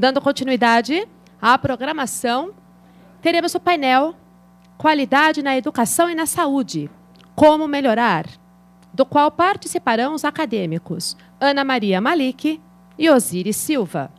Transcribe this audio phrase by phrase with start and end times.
[0.00, 1.06] Dando continuidade
[1.42, 2.54] à programação,
[3.20, 4.16] teremos o painel
[4.78, 6.90] Qualidade na Educação e na Saúde.
[7.34, 8.24] Como melhorar?
[8.94, 12.58] Do qual participarão os acadêmicos Ana Maria Malik
[12.98, 14.10] e Osiris Silva.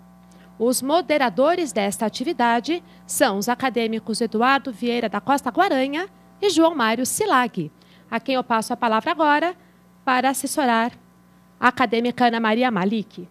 [0.60, 6.08] Os moderadores desta atividade são os acadêmicos Eduardo Vieira da Costa Guaranha
[6.40, 7.72] e João Mário Silag,
[8.12, 9.56] a quem eu passo a palavra agora
[10.06, 10.92] para assessorar
[11.60, 13.28] a acadêmica Ana Maria Malik.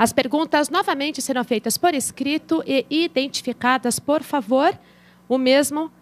[0.00, 4.72] As perguntas novamente serão feitas por escrito e identificadas, por favor.
[5.28, 5.92] O mesmo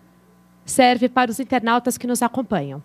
[0.64, 2.80] serve para os internautas que nos acompanham.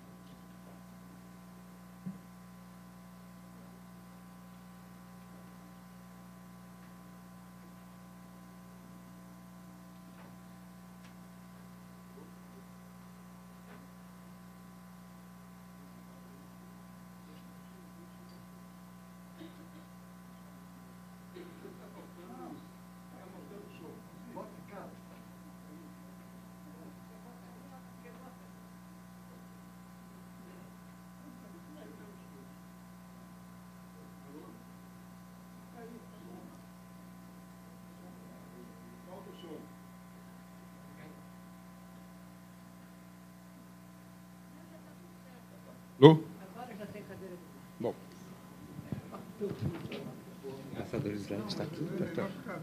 [52.15, 52.59] Tá, tá.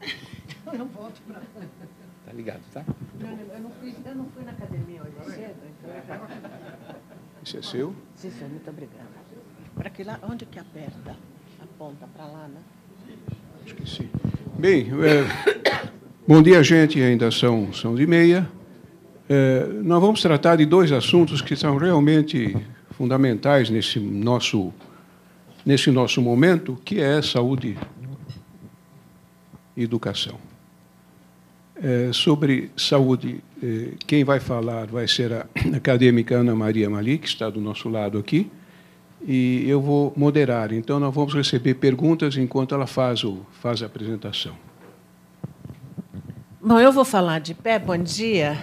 [0.72, 1.40] Eu não volto para.
[1.40, 2.84] Tá ligado, tá?
[3.20, 6.20] Não, eu, não fui, eu não fui na academia hoje cedo, então.
[7.44, 7.94] Esse é seu?
[8.16, 9.08] Sim, senhor, muito obrigada.
[9.74, 11.16] Para que lá, onde que aperta?
[11.62, 12.60] Aponta para lá, né?
[13.62, 14.08] Acho que sim.
[14.58, 15.26] Bem, é,
[16.26, 17.00] bom dia, gente.
[17.02, 18.50] Ainda são, são de meia.
[19.28, 22.56] É, nós vamos tratar de dois assuntos que são realmente
[22.92, 24.72] fundamentais nesse nosso,
[25.64, 27.76] nesse nosso momento, que é saúde
[29.76, 30.38] e educação.
[31.76, 35.46] É, sobre saúde, é, quem vai falar vai ser a
[35.76, 38.50] acadêmica Ana Maria Malik, que está do nosso lado aqui,
[39.26, 40.72] e eu vou moderar.
[40.72, 44.54] Então, nós vamos receber perguntas enquanto ela faz, o, faz a apresentação.
[46.62, 47.78] Bom, eu vou falar de pé.
[47.78, 48.62] Bom dia.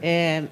[0.00, 0.44] É,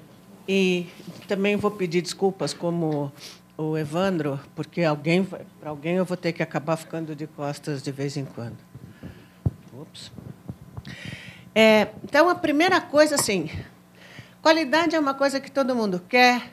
[0.47, 0.87] e
[1.27, 3.11] também vou pedir desculpas, como
[3.57, 7.91] o Evandro, porque alguém, para alguém eu vou ter que acabar ficando de costas de
[7.91, 8.57] vez em quando.
[9.73, 10.11] Ups.
[11.55, 13.49] É, então, a primeira coisa, assim,
[14.43, 16.51] qualidade é uma coisa que todo mundo quer.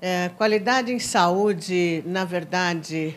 [0.00, 3.16] É, qualidade em saúde, na verdade,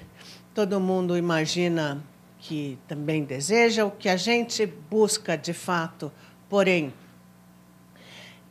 [0.54, 2.04] todo mundo imagina
[2.38, 3.86] que também deseja.
[3.86, 6.12] O que a gente busca, de fato,
[6.48, 6.94] porém,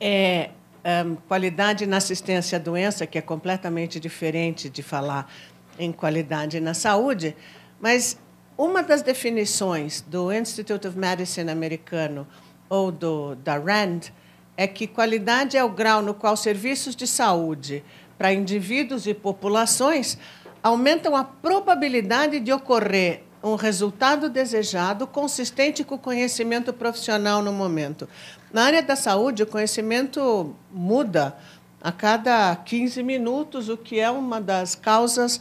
[0.00, 0.50] é
[0.84, 5.30] um, qualidade na assistência à doença, que é completamente diferente de falar
[5.78, 7.34] em qualidade na saúde,
[7.80, 8.18] mas
[8.56, 12.26] uma das definições do Institute of Medicine americano
[12.68, 14.12] ou do, da RAND
[14.56, 17.82] é que qualidade é o grau no qual serviços de saúde
[18.16, 20.16] para indivíduos e populações
[20.62, 28.08] aumentam a probabilidade de ocorrer um resultado desejado consistente com o conhecimento profissional no momento.
[28.54, 31.36] Na área da saúde, o conhecimento muda
[31.82, 35.40] a cada 15 minutos, o que é uma das causas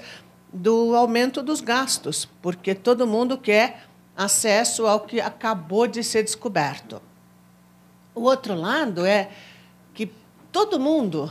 [0.51, 3.83] do aumento dos gastos, porque todo mundo quer
[4.17, 6.99] acesso ao que acabou de ser descoberto.
[8.15, 9.29] O outro lado é
[9.93, 10.11] que
[10.51, 11.25] todo mundo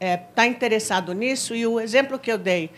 [0.00, 2.68] está é, tá interessado nisso, e o exemplo que eu dei,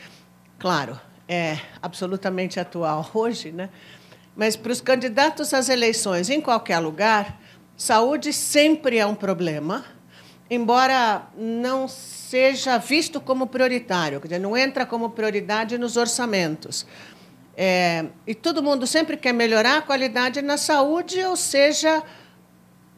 [0.59, 3.71] claro, é absolutamente atual hoje, né?
[4.37, 7.40] mas para os candidatos às eleições em qualquer lugar,
[7.81, 9.87] saúde sempre é um problema,
[10.51, 16.87] embora não seja visto como prioritário, quer dizer, não entra como prioridade nos orçamentos.
[17.57, 22.03] É, e todo mundo sempre quer melhorar a qualidade na saúde, ou seja,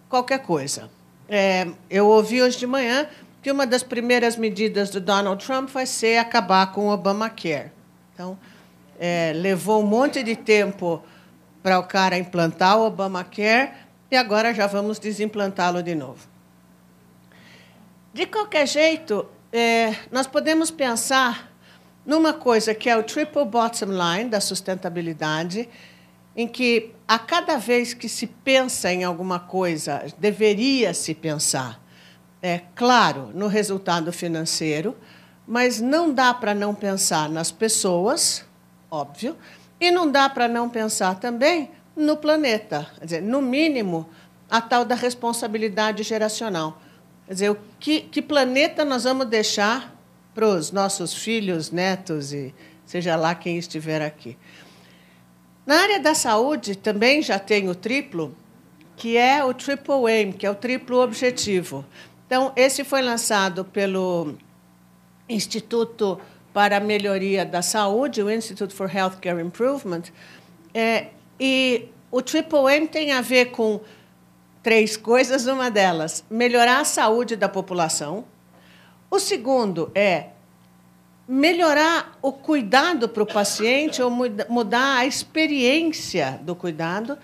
[0.09, 0.91] qualquer coisa.
[1.29, 3.07] É, eu ouvi hoje de manhã
[3.41, 7.71] que uma das primeiras medidas do Donald Trump vai ser acabar com o Obamacare.
[8.13, 8.37] Então,
[8.99, 11.01] é, levou um monte de tempo
[11.63, 13.82] para o cara implantar o Obamacare
[14.13, 16.29] e agora já vamos desimplantá-lo de novo.
[18.13, 21.51] De qualquer jeito, é, nós podemos pensar
[22.05, 25.67] numa coisa que é o triple bottom line da sustentabilidade,
[26.37, 31.81] em que a cada vez que se pensa em alguma coisa, deveria se pensar,
[32.43, 34.95] é claro, no resultado financeiro,
[35.47, 38.45] mas não dá para não pensar nas pessoas,
[38.91, 39.39] óbvio,
[39.81, 42.87] e não dá para não pensar também no planeta.
[42.99, 44.09] Quer dizer, no mínimo,
[44.51, 46.81] a tal da responsabilidade geracional.
[47.27, 49.95] Quer dizer, o que, que planeta nós vamos deixar
[50.35, 52.55] para os nossos filhos, netos e
[52.87, 54.37] seja lá quem estiver aqui.
[55.65, 58.35] Na área da saúde, também já tem o triplo,
[58.97, 61.85] que é o Triple Aim, que é o triplo objetivo.
[62.27, 64.35] Então, esse foi lançado pelo
[65.29, 66.21] Instituto
[66.53, 70.03] para a Melhoria da Saúde, o Institute for Healthcare Improvement,
[70.75, 71.09] é,
[71.45, 73.81] e o Triple Aim tem a ver com
[74.63, 78.25] três coisas, uma delas, melhorar a saúde da população.
[79.11, 80.27] O segundo é
[81.27, 87.19] melhorar o cuidado para o paciente ou mudar a experiência do cuidado.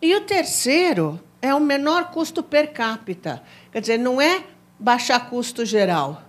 [0.00, 3.42] E o terceiro é o menor custo per capita.
[3.72, 4.44] Quer dizer, não é
[4.78, 6.22] baixar custo geral,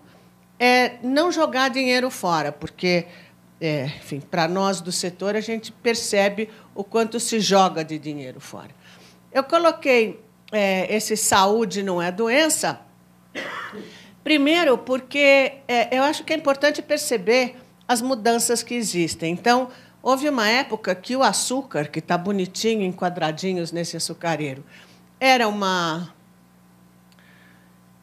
[0.58, 3.06] é não jogar dinheiro fora, porque,
[3.62, 8.42] é, enfim, para nós do setor, a gente percebe o quanto se joga de dinheiro
[8.42, 8.70] fora.
[9.32, 10.20] Eu coloquei
[10.52, 12.80] é, esse saúde não é doença,
[14.24, 17.56] primeiro porque é, eu acho que é importante perceber
[17.88, 19.32] as mudanças que existem.
[19.32, 19.70] Então,
[20.04, 24.64] houve uma época que o açúcar, que está bonitinho em quadradinhos nesse açucareiro,
[25.20, 26.14] era uma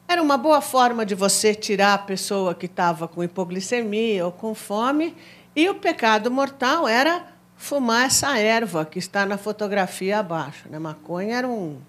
[0.05, 4.53] era uma boa forma de você tirar a pessoa que estava com hipoglicemia ou com
[4.53, 5.15] fome,
[5.55, 7.32] e o pecado mortal era
[7.63, 10.67] fumar essa erva que está na fotografia abaixo.
[10.69, 10.77] Né?
[10.77, 11.79] Maconha era um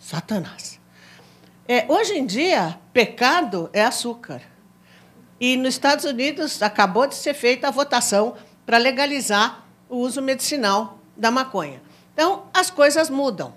[0.00, 0.80] Satanás.
[1.68, 4.42] É, hoje em dia, pecado é açúcar.
[5.40, 8.34] E nos Estados Unidos acabou de ser feita a votação
[8.66, 11.80] para legalizar o uso medicinal da maconha.
[12.12, 13.54] Então, as coisas mudam.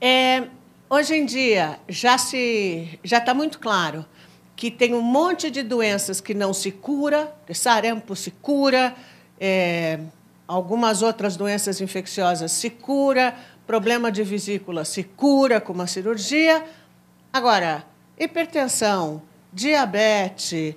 [0.00, 0.44] É,
[0.88, 4.06] hoje em dia, já se já está muito claro
[4.54, 8.94] que tem um monte de doenças que não se cura, sarampo se cura,
[9.40, 10.00] é,
[10.46, 13.34] algumas outras doenças infecciosas se cura,
[13.66, 16.64] problema de vesícula se cura com uma cirurgia.
[17.32, 17.84] Agora,
[18.18, 20.74] hipertensão, diabetes,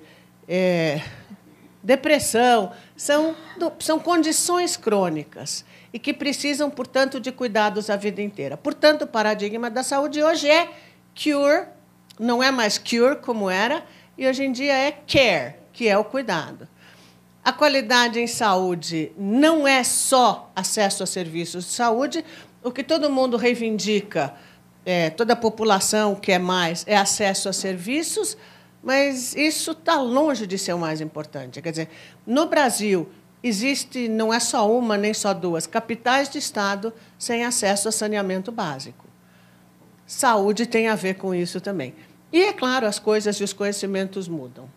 [0.48, 1.02] é,
[1.82, 3.36] depressão, são,
[3.80, 8.56] são condições crônicas e que precisam, portanto, de cuidados a vida inteira.
[8.58, 10.70] Portanto, o paradigma da saúde hoje é
[11.16, 11.68] cure,
[12.20, 13.84] não é mais cure como era,
[14.18, 16.68] e hoje em dia é care, que é o cuidado.
[17.44, 22.24] A qualidade em saúde não é só acesso a serviços de saúde,
[22.64, 24.34] o que todo mundo reivindica,
[24.86, 28.38] é, toda a população quer mais, é acesso a serviços,
[28.84, 31.62] mas isso está longe de ser o mais importante.
[31.62, 31.90] Quer dizer,
[32.28, 33.10] no Brasil,
[33.44, 38.52] existe, não é só uma, nem só duas, capitais de Estado sem acesso a saneamento
[38.52, 39.06] básico.
[40.06, 41.96] Saúde tem a ver com isso também.
[42.32, 44.70] E, é claro, as coisas e os conhecimentos mudam.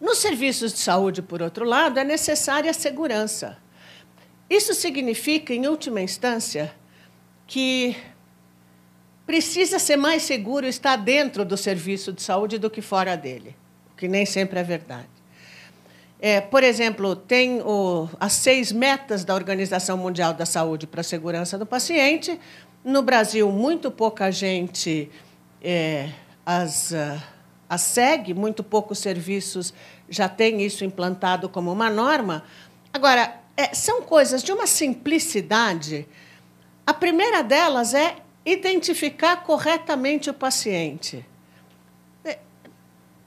[0.00, 3.58] Nos serviços de saúde, por outro lado, é necessária a segurança.
[4.48, 6.72] Isso significa, em última instância,
[7.46, 7.96] que
[9.26, 13.54] precisa ser mais seguro estar dentro do serviço de saúde do que fora dele,
[13.92, 15.08] o que nem sempre é verdade.
[16.20, 21.04] É, por exemplo, tem o, as seis metas da Organização Mundial da Saúde para a
[21.04, 22.40] segurança do paciente.
[22.82, 25.10] No Brasil, muito pouca gente
[25.62, 26.10] é,
[26.44, 26.92] as,
[27.68, 29.74] as segue, muito poucos serviços
[30.08, 32.44] já têm isso implantado como uma norma.
[32.92, 36.08] Agora, é, são coisas de uma simplicidade.
[36.86, 38.16] A primeira delas é
[38.46, 41.24] identificar corretamente o paciente.
[42.24, 42.38] É,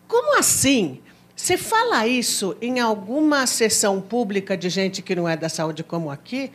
[0.07, 1.01] como assim?
[1.35, 6.09] Você fala isso em alguma sessão pública de gente que não é da saúde, como
[6.09, 6.51] aqui,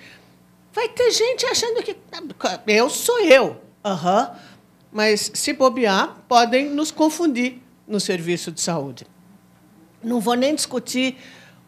[0.73, 1.97] vai ter gente achando que
[2.67, 3.61] eu sou eu.
[3.85, 4.37] Uhum.
[4.91, 9.07] Mas, se bobear, podem nos confundir no serviço de saúde.
[10.03, 11.17] Não vou nem discutir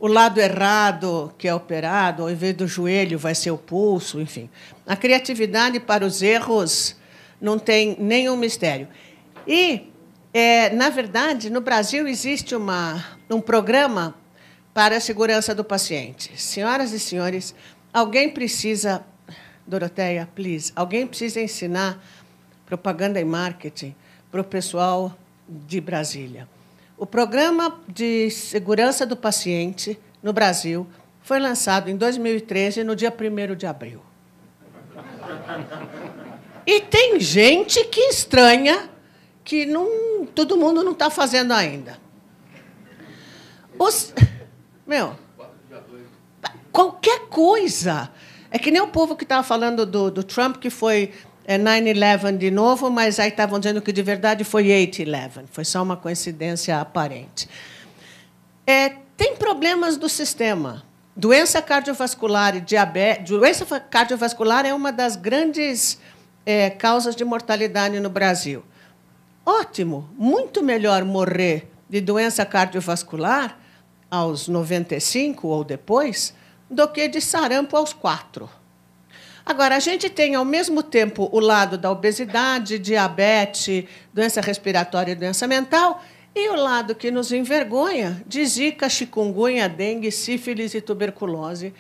[0.00, 4.48] o lado errado que é operado, ao invés do joelho, vai ser o pulso, enfim.
[4.86, 6.96] A criatividade para os erros
[7.40, 8.88] não tem nenhum mistério.
[9.46, 9.90] E,
[10.32, 14.14] é, na verdade, no Brasil existe uma, um programa
[14.72, 16.30] para a segurança do paciente.
[16.40, 17.54] Senhoras e senhores,
[17.92, 19.04] alguém precisa,
[19.66, 22.02] Doroteia, please, alguém precisa ensinar
[22.64, 23.94] propaganda e marketing
[24.30, 25.16] para o pessoal
[25.48, 26.48] de Brasília.
[26.96, 30.86] O Programa de Segurança do Paciente no Brasil
[31.22, 34.02] foi lançado em 2013, no dia 1 de abril.
[36.66, 38.90] E tem gente que estranha
[39.44, 41.98] que não, todo mundo não está fazendo ainda.
[43.78, 44.12] Os,
[44.86, 45.16] meu,
[46.72, 48.10] qualquer coisa.
[48.50, 51.12] É que nem o povo que estava falando do, do Trump, que foi
[51.48, 55.46] é 9-11 de novo, mas aí estavam dizendo que de verdade foi 8-11.
[55.50, 57.48] Foi só uma coincidência aparente.
[58.66, 60.82] É, tem problemas do sistema.
[61.16, 63.30] Doença cardiovascular e diabetes.
[63.30, 65.98] Doença cardiovascular é uma das grandes
[66.44, 68.62] é, causas de mortalidade no Brasil.
[69.46, 73.58] Ótimo, muito melhor morrer de doença cardiovascular
[74.10, 76.34] aos 95 ou depois
[76.70, 78.50] do que de sarampo aos quatro.
[79.48, 85.14] Agora, a gente tem, ao mesmo tempo, o lado da obesidade, diabetes, doença respiratória e
[85.14, 91.72] doença mental, e o lado que nos envergonha de zika, chikungunya, dengue, sífilis e tuberculose.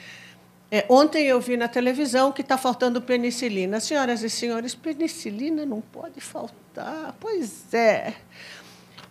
[0.70, 3.80] É, ontem eu vi na televisão que está faltando penicilina.
[3.80, 7.14] Senhoras e senhores, penicilina não pode faltar.
[7.20, 8.14] Pois é.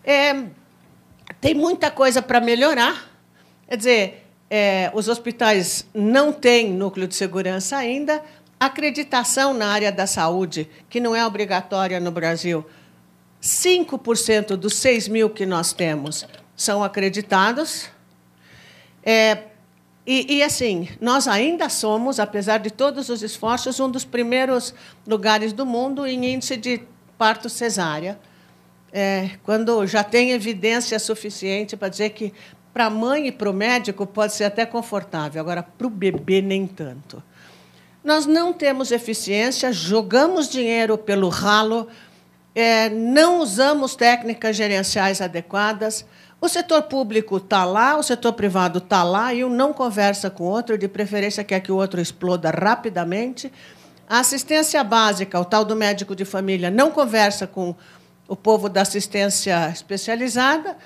[0.03, 0.45] é
[1.39, 3.07] tem muita coisa para melhorar.
[3.69, 8.23] Quer dizer, é, os hospitais não têm núcleo de segurança ainda.
[8.59, 12.65] Acreditação na área da saúde, que não é obrigatória no Brasil.
[13.41, 17.89] 5% dos 6 mil que nós temos são acreditados.
[19.03, 19.43] É,
[20.05, 24.73] e, e, assim, nós ainda somos, apesar de todos os esforços, um dos primeiros
[25.05, 26.81] lugares do mundo em índice de
[27.17, 28.17] parto cesárea.
[28.91, 32.33] É, quando já tem evidência suficiente para dizer que
[32.73, 36.41] para a mãe e para o médico pode ser até confortável, agora para o bebê
[36.41, 37.21] nem tanto.
[38.07, 41.89] Nós não temos eficiência, jogamos dinheiro pelo ralo,
[42.55, 46.05] é, não usamos técnicas gerenciais adequadas.
[46.39, 50.45] O setor público está lá, o setor privado está lá, e um não conversa com
[50.45, 53.51] o outro, de preferência quer que o outro exploda rapidamente.
[54.07, 57.75] A assistência básica, o tal do médico de família, não conversa com
[58.25, 60.77] o povo da assistência especializada.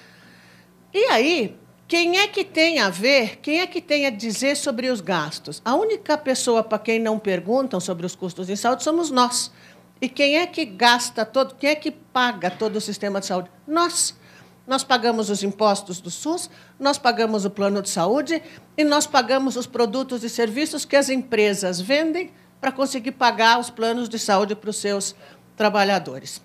[0.91, 1.55] E aí,
[1.91, 5.61] quem é que tem a ver, quem é que tem a dizer sobre os gastos?
[5.65, 9.51] A única pessoa para quem não perguntam sobre os custos de saúde somos nós.
[9.99, 13.51] E quem é que gasta todo, quem é que paga todo o sistema de saúde?
[13.67, 14.17] Nós.
[14.65, 18.41] Nós pagamos os impostos do SUS, nós pagamos o plano de saúde
[18.77, 22.31] e nós pagamos os produtos e serviços que as empresas vendem
[22.61, 25.13] para conseguir pagar os planos de saúde para os seus
[25.57, 26.41] trabalhadores.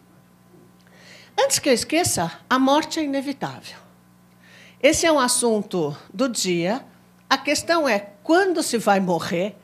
[1.38, 3.85] Antes que eu esqueça, a morte é inevitável.
[4.88, 6.80] Esse é um assunto do dia.
[7.28, 9.56] A questão é quando se vai morrer,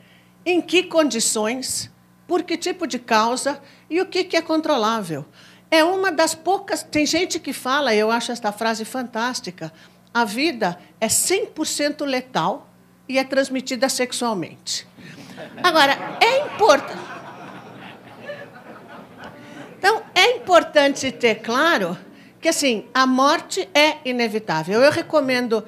[0.44, 1.88] em que condições,
[2.26, 5.24] por que tipo de causa e o que é controlável.
[5.70, 6.82] É uma das poucas.
[6.82, 9.72] Tem gente que fala, eu acho esta frase fantástica:
[10.12, 12.68] a vida é 100% letal
[13.08, 14.88] e é transmitida sexualmente.
[15.62, 16.98] Agora, é importante.
[19.78, 21.96] Então, é importante ter claro
[22.42, 24.82] que assim, a morte é inevitável.
[24.82, 25.64] Eu recomendo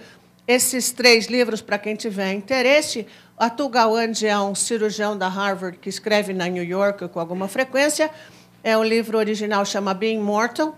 [0.46, 3.06] esses três livros para quem tiver interesse.
[3.38, 8.10] Atul Gawande é um cirurgião da Harvard que escreve na New York com alguma frequência.
[8.60, 10.76] É um livro original chama Being Mortal.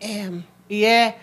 [0.00, 0.30] É,
[0.70, 1.18] e é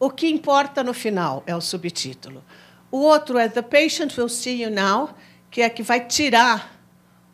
[0.00, 2.42] o que importa no final é o subtítulo.
[2.90, 5.10] O outro é The Patient Will See You Now,
[5.48, 6.76] que é que vai tirar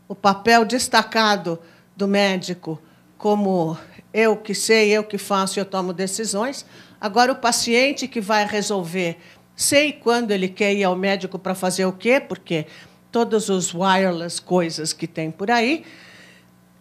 [0.06, 1.58] o papel destacado
[1.96, 2.78] do médico
[3.16, 3.78] como
[4.12, 6.66] eu que sei, eu que faço, eu tomo decisões.
[7.00, 9.18] Agora, o paciente que vai resolver,
[9.56, 12.66] sei quando ele quer ir ao médico para fazer o quê, porque
[13.10, 15.84] todos os wireless coisas que tem por aí.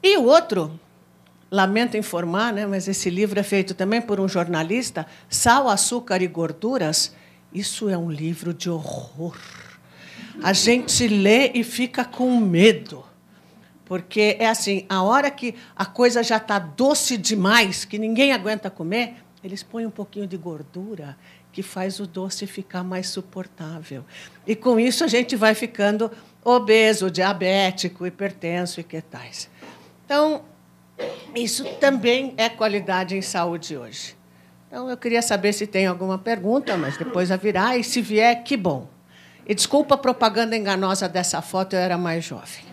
[0.03, 0.79] E o outro,
[1.51, 6.27] lamento informar, né, mas esse livro é feito também por um jornalista, Sal, Açúcar e
[6.27, 7.13] Gorduras.
[7.53, 9.37] Isso é um livro de horror.
[10.41, 13.03] A gente lê e fica com medo.
[13.91, 18.69] Porque é assim, a hora que a coisa já está doce demais, que ninguém aguenta
[18.69, 21.17] comer, eles põem um pouquinho de gordura
[21.51, 24.05] que faz o doce ficar mais suportável.
[24.47, 26.09] E com isso a gente vai ficando
[26.41, 29.49] obeso, diabético, hipertenso e que tais.
[30.05, 30.43] Então,
[31.35, 34.15] isso também é qualidade em saúde hoje.
[34.69, 38.55] Então, eu queria saber se tem alguma pergunta, mas depois virar, e se vier, que
[38.55, 38.87] bom.
[39.45, 42.63] E desculpa a propaganda enganosa dessa foto, eu era mais jovem.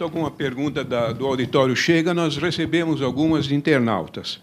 [0.00, 4.40] Enquanto alguma pergunta da, do auditório chega, nós recebemos algumas de internautas.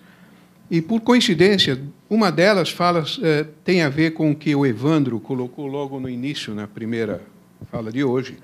[0.69, 5.19] E, por coincidência, uma delas fala, eh, tem a ver com o que o Evandro
[5.19, 7.23] colocou logo no início, na primeira
[7.71, 8.37] fala de hoje.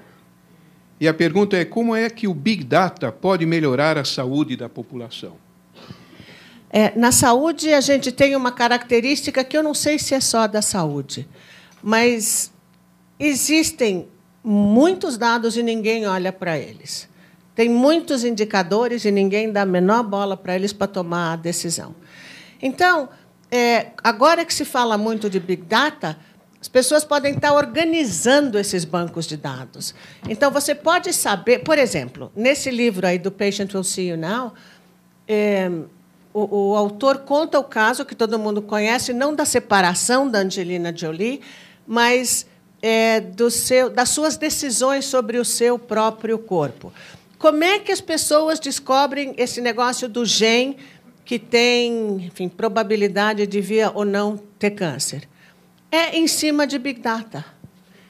[1.00, 4.68] E a pergunta é: como é que o Big Data pode melhorar a saúde da
[4.68, 5.36] população?
[6.68, 10.48] É, na saúde, a gente tem uma característica que eu não sei se é só
[10.48, 11.28] da saúde,
[11.84, 12.52] mas
[13.20, 14.08] existem
[14.44, 17.08] muitos dados e ninguém olha para eles.
[17.56, 21.96] Tem muitos indicadores e ninguém dá a menor bola para eles para tomar a decisão.
[22.62, 23.10] Então,
[23.52, 26.18] é, agora que se fala muito de Big Data,
[26.60, 29.94] as pessoas podem estar organizando esses bancos de dados.
[30.28, 34.54] Então, você pode saber, por exemplo, nesse livro aí do Patient Will See You Now,
[35.28, 35.70] é,
[36.34, 40.96] o, o, autor conta o caso que todo mundo conhece, não da separação da Angelina
[40.96, 41.42] Jolie,
[41.86, 42.48] mas
[42.86, 46.92] é, do seu, das suas decisões sobre o seu próprio corpo.
[47.40, 50.78] como é que as pessoas descobrem esse negócio do gene
[51.26, 55.28] que tem, enfim, probabilidade de vir ou não ter câncer?
[55.90, 57.46] É em cima de Big Data.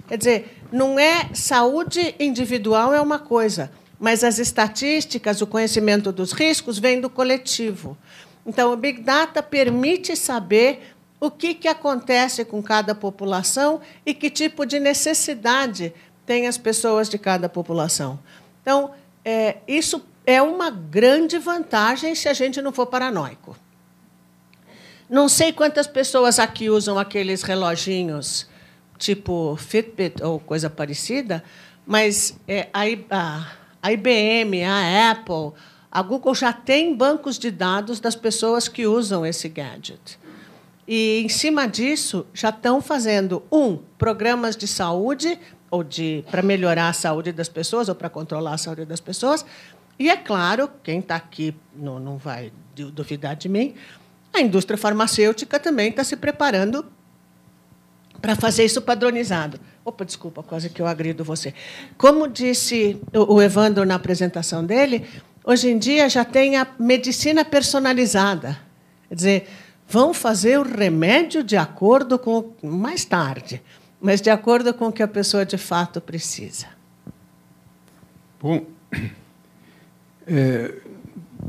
[0.07, 6.31] Quer dizer, não é saúde individual é uma coisa, mas as estatísticas, o conhecimento dos
[6.31, 7.97] riscos vem do coletivo.
[8.45, 10.93] Então, o Big Data permite saber
[11.25, 15.93] o que, que acontece com cada população e que tipo de necessidade
[16.25, 18.19] tem as pessoas de cada população.
[18.61, 18.91] Então,
[19.23, 23.55] é, isso é uma grande vantagem se a gente não for paranoico.
[25.09, 28.45] Não sei quantas pessoas aqui usam aqueles reloginhos
[28.97, 31.41] tipo Fitbit ou coisa parecida,
[31.85, 33.47] mas é, a,
[33.81, 35.53] a IBM, a Apple,
[35.89, 40.19] a Google já tem bancos de dados das pessoas que usam esse gadget.
[40.87, 45.39] E, em cima disso, já estão fazendo, um, programas de saúde,
[45.71, 49.45] ou de para melhorar a saúde das pessoas, ou para controlar a saúde das pessoas.
[49.97, 53.75] E, é claro, quem está aqui não, não vai duvidar de mim,
[54.33, 56.85] a indústria farmacêutica também está se preparando
[58.19, 59.59] para fazer isso padronizado.
[59.85, 61.53] Opa, desculpa, quase que eu agrido você.
[61.97, 65.05] Como disse o Evandro na apresentação dele,
[65.43, 68.57] hoje em dia já tem a medicina personalizada.
[69.09, 69.47] Quer dizer,
[69.87, 73.61] vão fazer o remédio de acordo com mais tarde,
[74.01, 76.67] mas de acordo com o que a pessoa de fato precisa.
[78.41, 78.65] Bom,
[80.27, 80.73] é,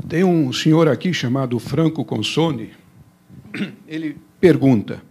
[0.07, 2.71] tem um senhor aqui chamado Franco Consone.
[3.87, 5.01] Ele pergunta: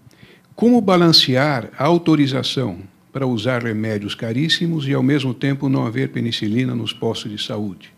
[0.54, 2.78] como balancear a autorização
[3.12, 7.92] para usar remédios caríssimos e, ao mesmo tempo, não haver penicilina nos postos de saúde?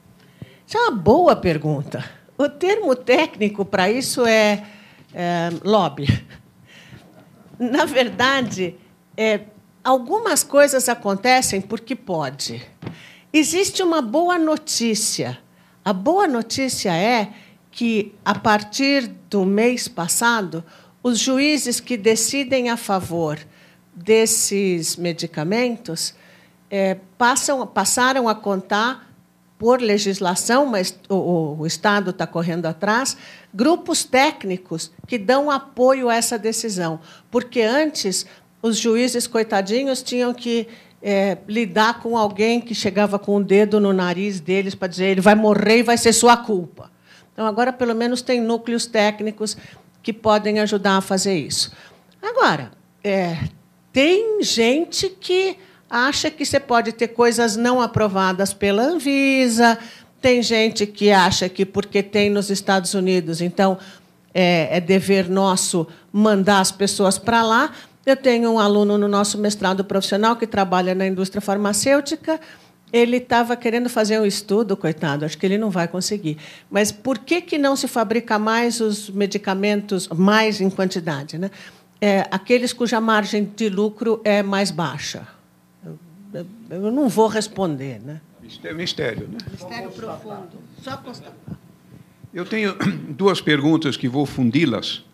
[0.66, 2.04] Isso é uma boa pergunta.
[2.36, 4.62] O termo técnico para isso é
[5.16, 6.06] é, lobby.
[7.58, 8.76] Na verdade,
[9.16, 9.40] é,
[9.82, 12.62] algumas coisas acontecem porque pode.
[13.32, 15.38] Existe uma boa notícia.
[15.82, 17.32] A boa notícia é
[17.70, 20.62] que, a partir do mês passado,
[21.02, 23.38] os juízes que decidem a favor
[23.94, 26.14] desses medicamentos
[26.70, 29.05] é, passam, passaram a contar
[29.58, 33.16] por legislação, mas o, o Estado está correndo atrás,
[33.54, 37.00] grupos técnicos que dão apoio a essa decisão.
[37.30, 38.26] Porque antes,
[38.60, 40.68] os juízes, coitadinhos, tinham que
[41.02, 45.20] é, lidar com alguém que chegava com o dedo no nariz deles para dizer ele
[45.20, 46.90] vai morrer e vai ser sua culpa.
[47.32, 49.56] Então, agora, pelo menos, tem núcleos técnicos
[50.02, 51.72] que podem ajudar a fazer isso.
[52.22, 52.72] Agora,
[53.04, 53.38] é,
[53.92, 59.78] tem gente que acha que você pode ter coisas não aprovadas pela Anvisa,
[60.20, 63.78] tem gente que acha que porque tem nos Estados Unidos, então
[64.34, 67.72] é, é dever nosso mandar as pessoas para lá.
[68.04, 72.40] Eu tenho um aluno no nosso mestrado profissional que trabalha na indústria farmacêutica.
[72.92, 76.38] Ele estava querendo fazer um estudo, coitado, acho que ele não vai conseguir.
[76.70, 81.36] Mas por que, que não se fabrica mais os medicamentos, mais em quantidade?
[81.36, 81.50] Né?
[82.00, 85.35] É, aqueles cuja margem de lucro é mais baixa
[86.70, 88.20] eu não vou responder, né?
[88.74, 89.38] Mistério, né?
[89.50, 90.58] Mistério profundo.
[90.82, 91.58] Só constatar.
[92.32, 92.74] Eu tenho
[93.08, 95.04] duas perguntas que vou fundi-las.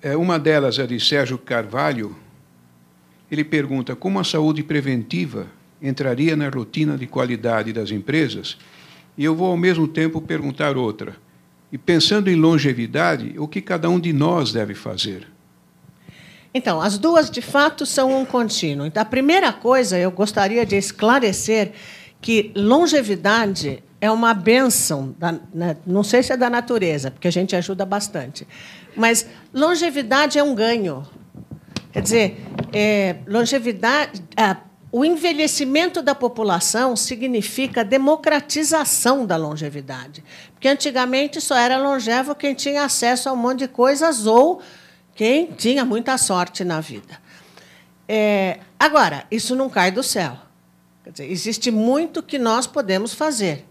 [0.00, 2.16] É, uma delas é de Sérgio Carvalho.
[3.30, 5.46] Ele pergunta como a saúde preventiva
[5.82, 8.56] entraria na rotina de qualidade das empresas.
[9.16, 11.16] E eu vou, ao mesmo tempo, perguntar outra.
[11.70, 15.26] E pensando em longevidade, o que cada um de nós deve fazer?
[16.52, 18.86] Então, as duas, de fato, são um contínuo.
[18.86, 21.72] Então, a primeira coisa, eu gostaria de esclarecer
[22.20, 27.32] que longevidade é uma benção, da, né, não sei se é da natureza, porque a
[27.32, 28.46] gente ajuda bastante,
[28.96, 31.06] mas longevidade é um ganho.
[31.92, 34.56] Quer dizer, é, longevidade, é,
[34.90, 42.84] o envelhecimento da população significa democratização da longevidade, porque antigamente só era longevo quem tinha
[42.84, 44.60] acesso a um monte de coisas ou
[45.18, 47.20] quem tinha muita sorte na vida.
[48.06, 50.38] É, agora, isso não cai do céu.
[51.10, 53.66] Dizer, existe muito que nós podemos fazer.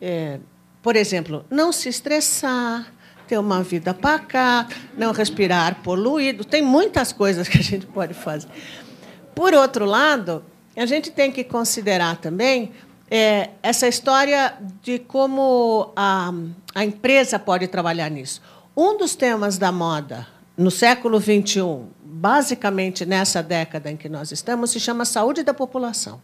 [0.00, 0.38] É,
[0.80, 2.92] por exemplo, não se estressar,
[3.26, 6.44] ter uma vida pacata, não respirar poluído.
[6.44, 8.48] Tem muitas coisas que a gente pode fazer.
[9.34, 10.44] Por outro lado,
[10.76, 12.70] a gente tem que considerar também
[13.10, 16.32] é, essa história de como a,
[16.72, 18.40] a empresa pode trabalhar nisso.
[18.76, 20.24] Um dos temas da moda
[20.62, 21.62] no século XXI,
[22.02, 26.20] basicamente nessa década em que nós estamos, se chama saúde da população.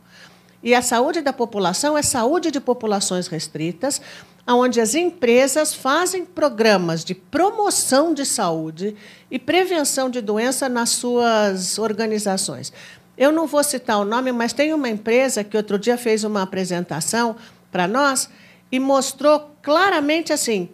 [0.62, 4.00] E a saúde da população é saúde de populações restritas,
[4.46, 8.96] onde as empresas fazem programas de promoção de saúde
[9.30, 12.72] e prevenção de doença nas suas organizações.
[13.16, 16.42] Eu não vou citar o nome, mas tem uma empresa que outro dia fez uma
[16.42, 17.36] apresentação
[17.70, 18.30] para nós
[18.70, 20.70] e mostrou claramente assim: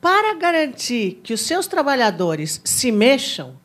[0.00, 3.56] para garantir que os seus trabalhadores se mexam,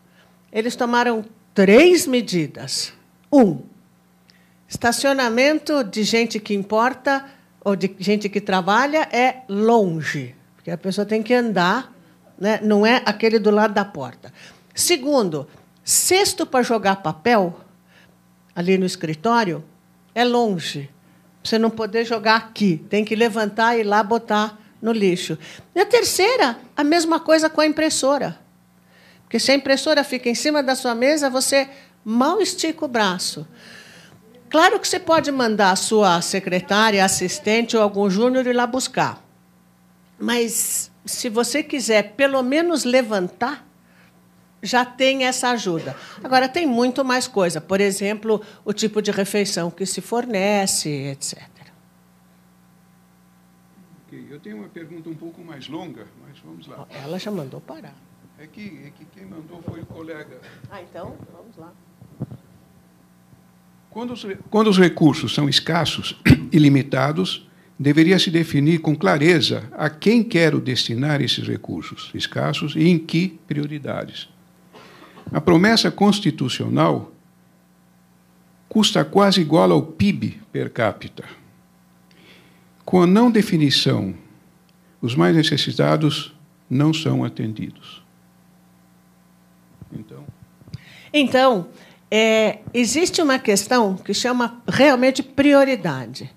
[0.52, 2.94] eles tomaram três medidas.
[3.32, 3.62] Um,
[4.68, 7.26] estacionamento de gente que importa
[7.64, 11.94] ou de gente que trabalha é longe, porque a pessoa tem que andar,
[12.38, 12.60] né?
[12.62, 14.32] não é aquele do lado da porta.
[14.74, 15.48] Segundo,
[15.84, 17.60] cesto para jogar papel
[18.54, 19.64] ali no escritório
[20.14, 20.90] é longe.
[21.44, 25.38] Você não poder jogar aqui, tem que levantar e ir lá botar no lixo.
[25.74, 28.40] E a terceira, a mesma coisa com a impressora.
[29.24, 31.68] Porque se a impressora fica em cima da sua mesa, você
[32.04, 33.48] mal estica o braço.
[34.50, 39.24] Claro que você pode mandar a sua secretária, assistente ou algum júnior ir lá buscar.
[40.20, 43.66] Mas se você quiser pelo menos levantar,
[44.62, 45.96] já tem essa ajuda.
[46.24, 47.62] Agora, tem muito mais coisa.
[47.62, 51.55] Por exemplo, o tipo de refeição que se fornece, etc.
[54.36, 56.86] Eu tenho uma pergunta um pouco mais longa, mas vamos lá.
[56.90, 57.96] Ela já mandou parar.
[58.38, 60.42] É que, é que quem mandou foi o colega.
[60.70, 61.72] Ah, então, vamos lá.
[63.90, 66.20] Quando os, quando os recursos são escassos
[66.52, 67.48] e limitados,
[67.80, 73.40] deveria se definir com clareza a quem quero destinar esses recursos escassos e em que
[73.48, 74.28] prioridades.
[75.32, 77.14] A promessa constitucional
[78.68, 81.24] custa quase igual ao PIB per capita.
[82.84, 84.14] Com a não definição,
[85.06, 86.34] os mais necessitados
[86.68, 88.04] não são atendidos.
[89.94, 90.24] Então,
[91.14, 91.68] então
[92.10, 96.34] é, existe uma questão que chama realmente prioridade.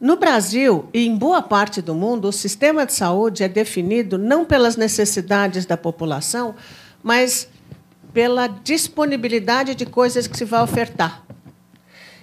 [0.00, 4.42] No Brasil e em boa parte do mundo, o sistema de saúde é definido não
[4.42, 6.54] pelas necessidades da população,
[7.02, 7.50] mas
[8.14, 11.24] pela disponibilidade de coisas que se vai ofertar.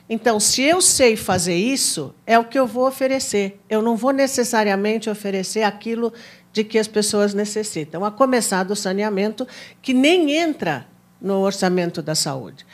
[0.08, 3.60] Então, se eu sei fazer isso, é o que eu vou oferecer.
[3.70, 6.14] Eu não vou necessariamente oferecer aquilo
[6.54, 9.48] de que as pessoas necessitam, a começar do saneamento,
[9.82, 10.88] que nem entra
[11.20, 12.66] no orçamento da saúde.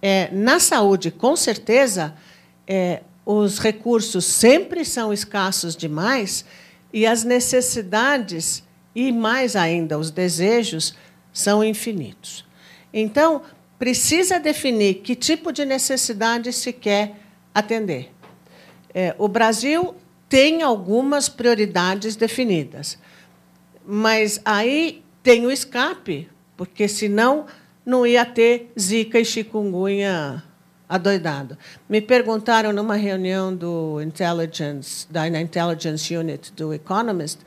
[0.00, 2.14] É, na saúde, com certeza,
[2.66, 6.44] é, os recursos sempre são escassos demais
[6.92, 8.62] e as necessidades,
[8.94, 10.94] e mais ainda os desejos,
[11.32, 12.46] são infinitos.
[12.92, 13.42] Então,
[13.80, 17.16] precisa definir que tipo de necessidade se quer
[17.54, 18.12] atender.
[18.92, 19.94] É, o Brasil
[20.28, 22.98] tem algumas prioridades definidas,
[23.86, 27.46] mas aí tem o escape, porque senão
[27.84, 30.42] não ia ter zika e chikungunya
[30.86, 31.56] adoidado.
[31.88, 37.38] Me perguntaram numa reunião do intelligence, da intelligence unit do Economist,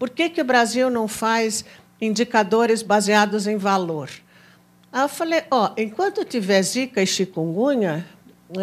[0.00, 1.64] por que que o Brasil não faz
[2.00, 4.10] indicadores baseados em valor?
[4.96, 8.06] Aí eu falei, ó, enquanto tiver zika e chikungunya,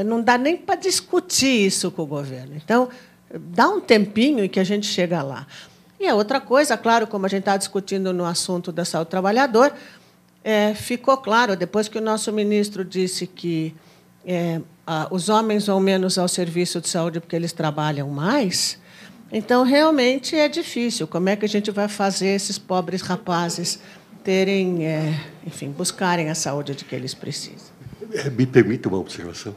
[0.03, 2.55] não dá nem para discutir isso com o governo.
[2.55, 2.89] Então,
[3.31, 5.45] dá um tempinho que a gente chega lá.
[5.99, 9.11] E a outra coisa, claro, como a gente está discutindo no assunto da saúde do
[9.11, 9.71] trabalhador,
[10.43, 13.75] é, ficou claro, depois que o nosso ministro disse que
[14.25, 18.79] é, a, os homens vão menos ao serviço de saúde porque eles trabalham mais,
[19.31, 21.07] então realmente é difícil.
[21.07, 23.79] Como é que a gente vai fazer esses pobres rapazes
[24.23, 27.73] terem, é, enfim, buscarem a saúde de que eles precisam?
[28.13, 29.55] É, me permita uma observação.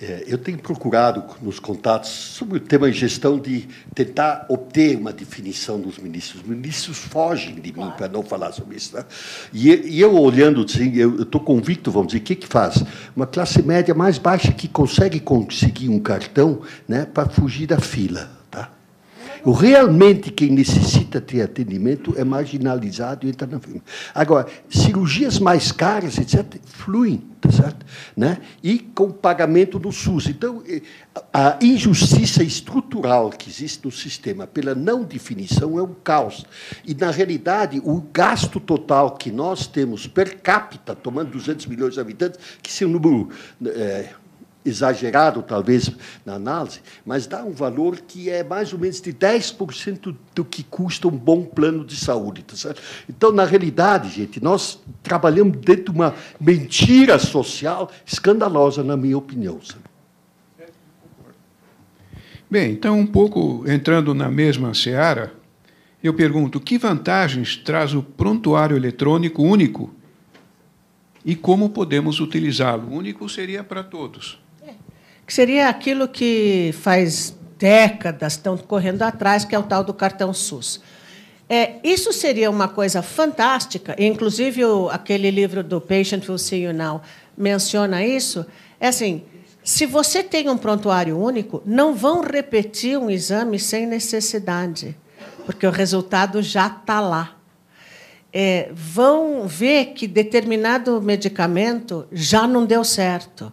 [0.00, 5.12] É, eu tenho procurado nos contatos sobre o tema de gestão de tentar obter uma
[5.12, 6.40] definição dos ministros.
[6.40, 8.94] Os ministros fogem de mim para não falar sobre isso.
[8.94, 9.04] Né?
[9.52, 12.84] E, e, eu olhando, assim, eu estou convicto, vamos dizer, o que, que faz?
[13.16, 18.37] Uma classe média mais baixa que consegue conseguir um cartão né, para fugir da fila.
[19.44, 23.82] Realmente quem necessita ter atendimento é marginalizado e entra na firma.
[24.14, 27.86] Agora, cirurgias mais caras, etc., fluem, tá certo?
[28.16, 28.38] Né?
[28.62, 30.26] E com pagamento do SUS.
[30.26, 30.82] Então, eh,
[31.32, 36.44] a injustiça estrutural que existe no sistema pela não definição é um caos.
[36.84, 42.00] E, na realidade, o gasto total que nós temos per capita, tomando 200 milhões de
[42.00, 43.28] habitantes, que se um número
[43.64, 44.10] é,
[44.64, 45.90] exagerado, talvez,
[46.24, 50.62] na análise, mas dá um valor que é mais ou menos de 10% do que
[50.62, 52.42] custa um bom plano de saúde.
[52.42, 52.82] Tá certo?
[53.08, 59.60] Então, na realidade, gente, nós trabalhamos dentro de uma mentira social escandalosa, na minha opinião.
[59.62, 59.82] Sabe?
[62.50, 65.34] Bem, então, um pouco entrando na mesma seara,
[66.02, 69.94] eu pergunto: que vantagens traz o prontuário eletrônico único
[71.24, 72.90] e como podemos utilizá-lo?
[72.90, 74.38] Único seria para todos
[75.28, 80.32] que seria aquilo que faz décadas estão correndo atrás, que é o tal do cartão
[80.32, 80.80] SUS.
[81.46, 86.72] É, isso seria uma coisa fantástica, inclusive o, aquele livro do Patient Will See You
[86.72, 87.02] Now
[87.36, 88.46] menciona isso.
[88.80, 89.22] É assim,
[89.62, 94.96] Se você tem um prontuário único, não vão repetir um exame sem necessidade,
[95.44, 97.36] porque o resultado já está lá.
[98.32, 103.52] É, vão ver que determinado medicamento já não deu certo.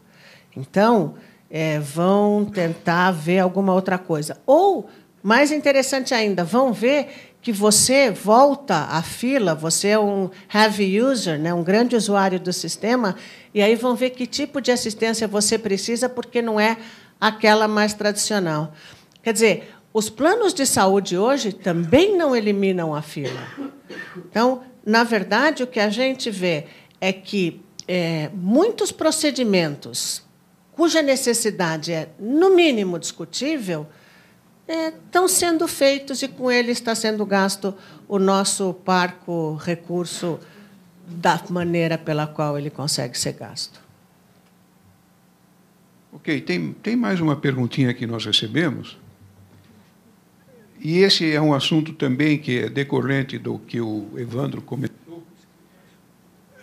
[0.56, 1.16] Então,
[1.58, 4.38] é, vão tentar ver alguma outra coisa.
[4.46, 4.90] Ou,
[5.24, 7.08] mais interessante ainda, vão ver
[7.42, 12.52] que você volta à fila, você é um heavy user, né, um grande usuário do
[12.52, 13.16] sistema,
[13.54, 16.76] e aí vão ver que tipo de assistência você precisa, porque não é
[17.22, 18.74] aquela mais tradicional.
[19.24, 23.48] Quer dizer, os planos de saúde hoje também não eliminam a fila.
[24.30, 26.66] Então, na verdade, o que a gente vê
[27.00, 30.25] é que é, muitos procedimentos
[30.76, 33.88] cuja necessidade é, no mínimo, discutível,
[34.68, 37.74] estão sendo feitos e com ele está sendo gasto
[38.08, 40.38] o nosso parco recurso
[41.08, 43.80] da maneira pela qual ele consegue ser gasto.
[46.12, 48.98] Ok, tem, tem mais uma perguntinha que nós recebemos.
[50.80, 55.24] E esse é um assunto também que é decorrente do que o Evandro comentou.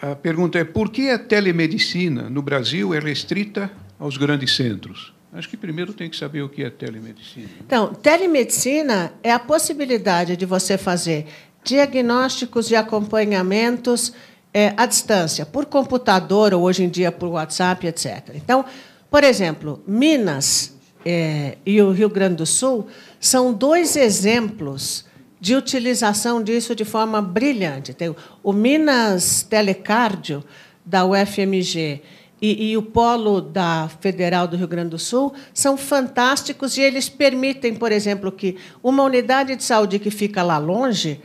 [0.01, 3.71] A pergunta é: por que a telemedicina no Brasil é restrita
[4.03, 5.15] aos grandes centros?
[5.33, 7.49] Acho que primeiro tem que saber o que é telemedicina.
[7.65, 11.27] Então, telemedicina é a possibilidade de você fazer
[11.65, 14.13] diagnósticos e acompanhamentos
[14.53, 18.31] é, à distância, por computador ou hoje em dia por WhatsApp, etc.
[18.35, 18.65] Então,
[19.09, 20.75] por exemplo, Minas
[21.07, 22.89] é, e o Rio Grande do Sul
[23.21, 25.07] são dois exemplos
[25.41, 27.95] de utilização disso de forma brilhante.
[27.95, 30.45] Tem o Minas Telecardio,
[30.85, 32.03] da UFMG,
[32.43, 37.09] e, e, o polo da Federal do Rio Grande do Sul são fantásticos e eles
[37.09, 41.21] permitem, por exemplo, que uma unidade de saúde que fica lá longe,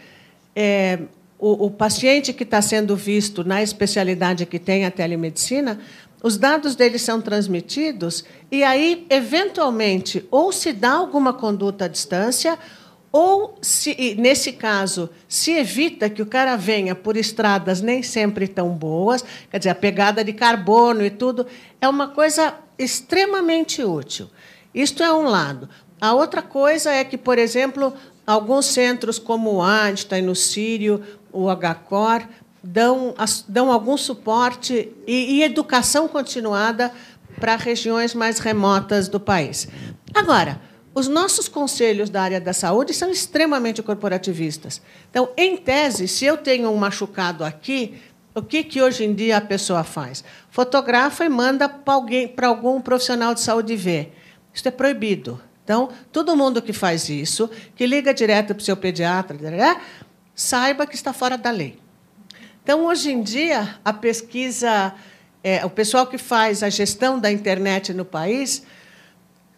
[0.56, 1.00] é,
[1.40, 5.80] o, o paciente que está sendo visto na especialidade que tem a telemedicina,
[6.22, 12.60] os dados dele são transmitidos e aí, eventualmente, ou se dá alguma conduta à distância,
[13.12, 18.70] ou, se, nesse caso, se evita que o cara venha por estradas nem sempre tão
[18.70, 21.48] boas, quer dizer, a pegada de carbono e tudo,
[21.80, 24.30] é uma coisa extremamente útil.
[24.74, 25.70] Isto é um lado.
[26.00, 27.94] A outra coisa é que, por exemplo,
[28.26, 32.28] alguns centros como o Einstein, no Sírio, o HCOR,
[32.64, 33.16] dão,
[33.48, 36.92] dão algum suporte e, e educação continuada
[37.40, 39.68] para regiões mais remotas do país.
[40.14, 40.60] Agora,
[40.98, 44.82] os nossos conselhos da área da saúde são extremamente corporativistas.
[45.12, 48.02] Então, em tese, se eu tenho um machucado aqui,
[48.34, 50.24] o que, que hoje em dia a pessoa faz?
[50.50, 54.12] Fotografa e manda para alguém, para algum profissional de saúde ver.
[54.52, 55.40] Isso é proibido.
[55.64, 59.38] Então, todo mundo que faz isso, que liga direto para o seu pediatra,
[60.34, 61.78] saiba que está fora da lei.
[62.64, 64.96] Então, hoje em dia, a pesquisa,
[65.44, 68.64] é, o pessoal que faz a gestão da internet no país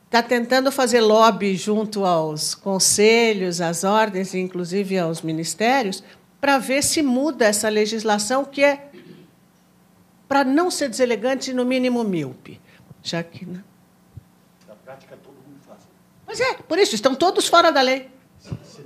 [0.09, 6.03] está tentando fazer lobby junto aos conselhos, às ordens, inclusive aos ministérios,
[6.41, 8.89] para ver se muda essa legislação que é
[10.27, 12.59] para não ser deselegante, no mínimo míope.
[13.03, 13.45] Já que.
[13.45, 13.63] Né?
[14.67, 15.79] Na prática, todo mundo faz.
[16.25, 18.09] Pois é, por isso, estão todos fora da lei.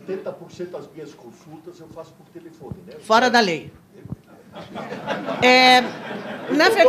[0.08, 2.76] 70% das minhas consultas eu faço por telefone.
[2.86, 2.96] Né?
[3.00, 3.72] Fora da lei.
[5.42, 5.82] É,
[6.52, 6.86] na, ver...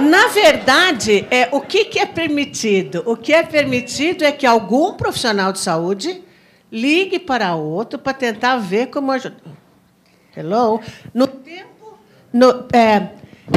[0.00, 3.02] na, verdade, é, o que, que é permitido?
[3.06, 6.22] O que é permitido é que algum profissional de saúde
[6.70, 9.36] ligue para outro para tentar ver como ajudar.
[10.36, 10.80] Hello?
[11.14, 11.98] No tempo.
[12.32, 13.10] No, é,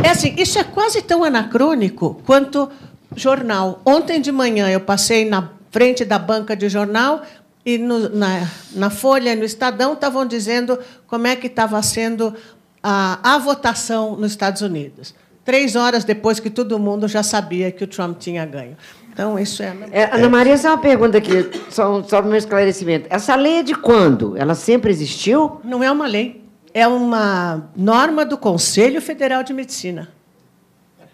[0.03, 2.69] é assim, isso é quase tão anacrônico quanto
[3.15, 3.81] jornal.
[3.85, 7.21] Ontem de manhã eu passei na frente da banca de jornal,
[7.69, 12.33] e no, na, na Folha e no Estadão estavam dizendo como é que estava sendo
[12.81, 15.13] a, a votação nos Estados Unidos.
[15.45, 18.75] Três horas depois que todo mundo já sabia que o Trump tinha ganho.
[19.11, 19.75] Então, isso é.
[19.91, 23.07] é Ana Maria, só uma pergunta aqui, só, só para o meu esclarecimento.
[23.09, 24.35] Essa lei é de quando?
[24.37, 25.61] Ela sempre existiu?
[25.63, 26.43] Não é uma lei.
[26.73, 30.09] É uma norma do Conselho Federal de Medicina.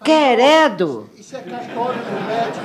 [0.02, 1.10] Queredo!
[1.18, 2.64] Isso é cartório do médico.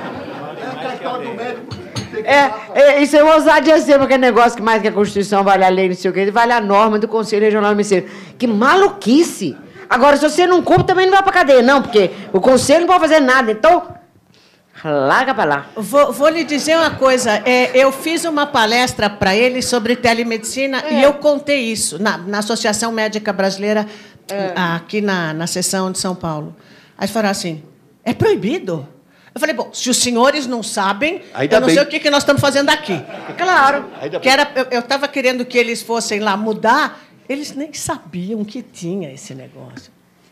[0.56, 1.91] É cartório do médico
[2.24, 5.42] é, é, isso é uma ousadia ser, porque é negócio que mais que a Constituição
[5.42, 8.04] vale a lei, não sei o quê, vale a norma do Conselho Regional de Medicina.
[8.38, 9.56] Que maluquice!
[9.88, 12.86] Agora, se você não cumpre, também não vai para cadeia, não, porque o Conselho não
[12.86, 13.52] pode fazer nada.
[13.52, 13.94] Então,
[14.82, 15.66] larga para lá.
[15.76, 17.42] Vou, vou, lhe dizer uma coisa.
[17.44, 20.94] É, eu fiz uma palestra para ele sobre telemedicina é.
[20.94, 23.86] e eu contei isso na, na Associação Médica Brasileira,
[24.30, 24.52] é.
[24.56, 26.56] aqui na, na sessão de São Paulo.
[26.96, 27.62] Aí falaram assim:
[28.04, 28.88] é proibido?
[29.34, 31.76] Eu falei, bom, se os senhores não sabem, Ainda eu não bem.
[31.76, 33.00] sei o que, que nós estamos fazendo aqui.
[33.36, 33.86] Claro,
[34.20, 39.10] que era, eu estava querendo que eles fossem lá mudar, eles nem sabiam que tinha
[39.12, 39.90] esse negócio.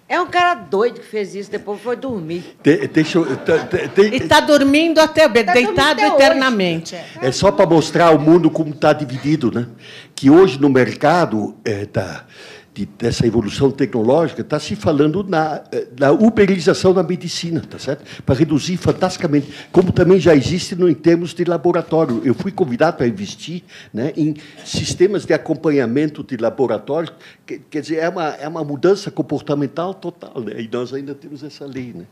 [0.08, 2.56] É um cara doido que fez isso, depois foi dormir.
[2.62, 6.96] De, deixa eu, te, te, E está dormindo até, Tá deitado dormindo até eternamente.
[6.96, 7.04] é.
[7.22, 9.68] É só para mostrar ao mundo como está dividido, né?
[10.14, 12.24] Que hoje no mercado é, da,
[12.72, 15.62] de, dessa evolução tecnológica está se falando na,
[15.98, 18.04] na uberização da medicina, tá certo?
[18.22, 22.22] Para reduzir fantasticamente, como também já existe no, em termos de laboratório.
[22.24, 27.12] Eu fui convidado para investir né, em sistemas de acompanhamento de laboratórios,
[27.44, 30.60] que, quer dizer, é uma, é uma mudança comportamental total, né?
[30.60, 32.06] E nós ainda temos essa lei, né?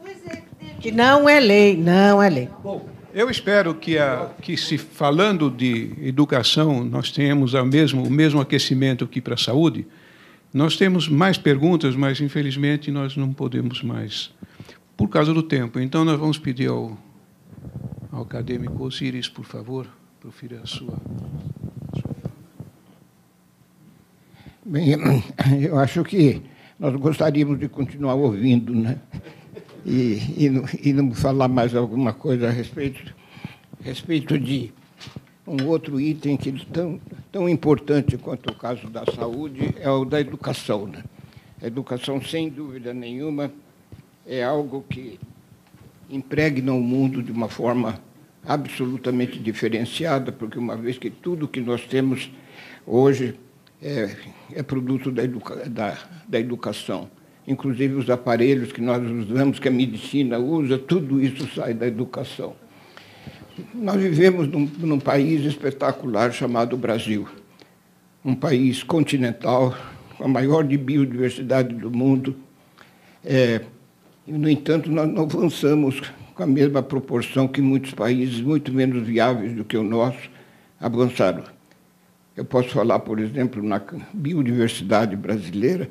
[0.80, 2.48] Que não é lei, não é lei.
[3.14, 8.40] Eu espero que, a, que se falando de educação, nós tenhamos a mesmo, o mesmo
[8.40, 9.86] aquecimento que para a saúde.
[10.52, 14.32] Nós temos mais perguntas, mas infelizmente nós não podemos mais,
[14.96, 15.78] por causa do tempo.
[15.78, 16.96] Então nós vamos pedir ao,
[18.10, 19.86] ao acadêmico Osiris, por favor,
[20.18, 20.98] profira a sua.
[24.64, 24.96] Bem,
[25.62, 26.42] eu acho que
[26.78, 28.98] nós gostaríamos de continuar ouvindo, né?
[29.84, 33.14] E, e, e não falar mais alguma coisa a respeito,
[33.80, 34.72] a respeito de
[35.48, 37.00] um outro item que é tão,
[37.32, 40.86] tão importante quanto o caso da saúde é o da educação.
[40.86, 41.02] Né?
[41.62, 43.50] A educação, sem dúvida nenhuma,
[44.26, 45.18] é algo que
[46.10, 48.00] impregna o mundo de uma forma
[48.46, 52.30] absolutamente diferenciada, porque uma vez que tudo que nós temos
[52.86, 53.34] hoje
[53.82, 54.16] é,
[54.52, 57.10] é produto da, educa da, da educação,
[57.46, 62.54] inclusive os aparelhos que nós usamos, que a medicina usa, tudo isso sai da educação.
[63.74, 67.28] Nós vivemos num, num país espetacular chamado Brasil,
[68.24, 69.74] um país continental,
[70.16, 72.36] com a maior de biodiversidade do mundo.
[73.24, 73.60] É,
[74.26, 76.00] no entanto, nós não avançamos
[76.34, 80.30] com a mesma proporção que muitos países muito menos viáveis do que o nosso
[80.80, 81.42] avançaram.
[82.36, 85.90] Eu posso falar, por exemplo, na biodiversidade brasileira,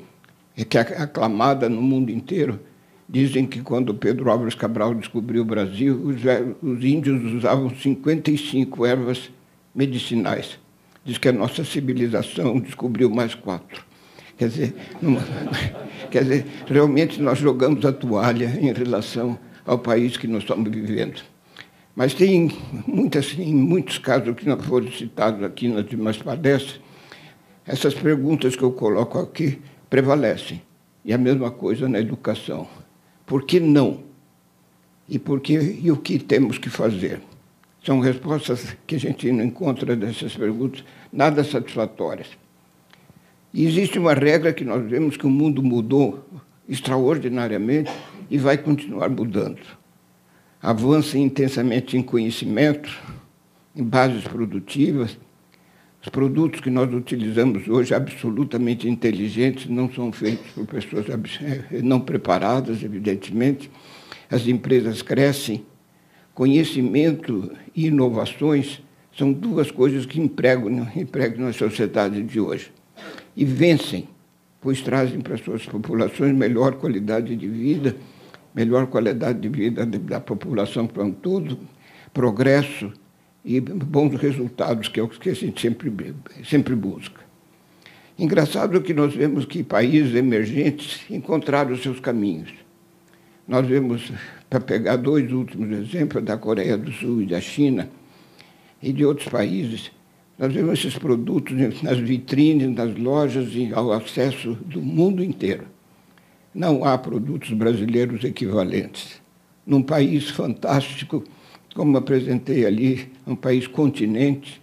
[0.56, 2.60] é que é aclamada no mundo inteiro.
[3.10, 8.86] Dizem que quando Pedro Álvares Cabral descobriu o Brasil, os, ve- os índios usavam 55
[8.86, 9.32] ervas
[9.74, 10.60] medicinais.
[11.06, 13.86] Diz que a nossa civilização descobriu mais quatro.
[14.38, 15.24] Quer dizer, numa-
[16.12, 21.22] quer dizer, realmente nós jogamos a toalha em relação ao país que nós estamos vivendo.
[21.96, 22.52] Mas tem
[22.86, 26.80] muitas, em muitos casos que não foram citados aqui nas demais palestras,
[27.66, 30.62] essas perguntas que eu coloco aqui prevalecem.
[31.06, 32.68] E a mesma coisa na educação.
[33.28, 34.00] Por que não?
[35.08, 37.22] E, por que, e o que temos que fazer?
[37.86, 42.30] São respostas que a gente não encontra dessas perguntas nada satisfatórias.
[43.54, 46.26] E existe uma regra que nós vemos que o mundo mudou
[46.68, 47.92] extraordinariamente
[48.30, 49.60] e vai continuar mudando.
[50.62, 52.90] Avança intensamente em conhecimento,
[53.76, 55.18] em bases produtivas.
[56.02, 61.06] Os produtos que nós utilizamos hoje, absolutamente inteligentes, não são feitos por pessoas
[61.42, 63.70] eh, não preparadas, evidentemente.
[64.30, 65.66] As empresas crescem.
[66.34, 68.82] Conhecimento e inovações
[69.18, 72.72] são duas coisas que empregam, empregam na sociedade de hoje.
[73.36, 74.08] E vencem,
[74.62, 77.96] pois trazem para suas populações melhor qualidade de vida,
[78.54, 81.58] melhor qualidade de vida da população como um todo,
[82.14, 82.94] progresso
[83.48, 87.22] e bons resultados, que é o que a gente sempre, sempre busca.
[88.20, 92.54] Engraçado que nós vemos que países emergentes encontraram os seus caminhos.
[93.48, 94.12] Nós vemos,
[94.50, 97.90] para pegar dois últimos exemplos, da Coreia do Sul e da China,
[98.84, 99.92] e de outros países,
[100.38, 105.68] nós vemos esses produtos nas vitrines, nas lojas e ao acesso do mundo inteiro.
[106.54, 109.22] Não há produtos brasileiros equivalentes.
[109.66, 111.24] Num país fantástico,
[111.78, 114.60] como apresentei ali, um país continente,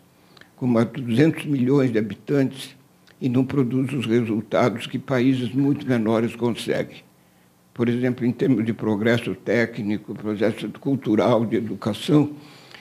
[0.57, 2.75] com mais de 200 milhões de habitantes,
[3.21, 7.05] e não produz os resultados que países muito menores conseguem.
[7.73, 12.33] Por exemplo, em termos de progresso técnico, progresso cultural, de educação,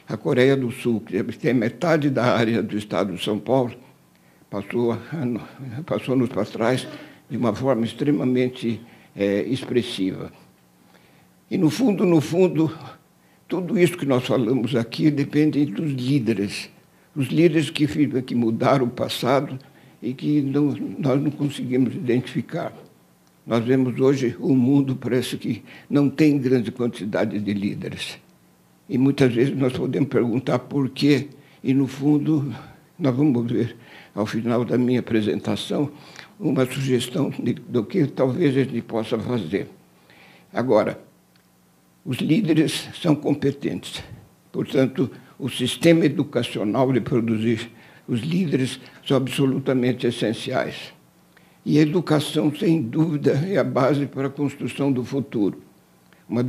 [0.10, 3.76] a Coreia do Sul, que tem metade da área do estado de São Paulo,
[4.50, 4.98] passou,
[5.86, 6.88] passou-nos para trás
[7.30, 8.82] de uma forma extremamente
[9.16, 10.34] eh, expressiva.
[11.52, 12.76] E, no fundo, no fundo,
[13.54, 16.72] tudo isso que nós falamos aqui depende dos líderes.
[17.16, 17.86] Os líderes que,
[18.24, 19.60] que mudaram o passado
[20.02, 22.74] e que não, nós não conseguimos identificar.
[23.46, 28.18] Nós vemos hoje o mundo parece que não tem grande quantidade de líderes.
[28.90, 31.28] E muitas vezes nós podemos perguntar por quê,
[31.64, 32.52] e no fundo
[32.98, 33.76] nós vamos ver
[34.16, 35.92] ao final da minha apresentação
[36.40, 39.70] uma sugestão de, do que talvez a gente possa fazer.
[40.52, 41.13] Agora,
[42.06, 44.04] os líderes são competentes,
[44.52, 47.72] portanto, o sistema educacional de produzir
[48.08, 50.94] os líderes são absolutamente essenciais.
[51.66, 55.62] E a educação, sem dúvida, é a base para a construção do futuro.
[56.28, 56.46] Uma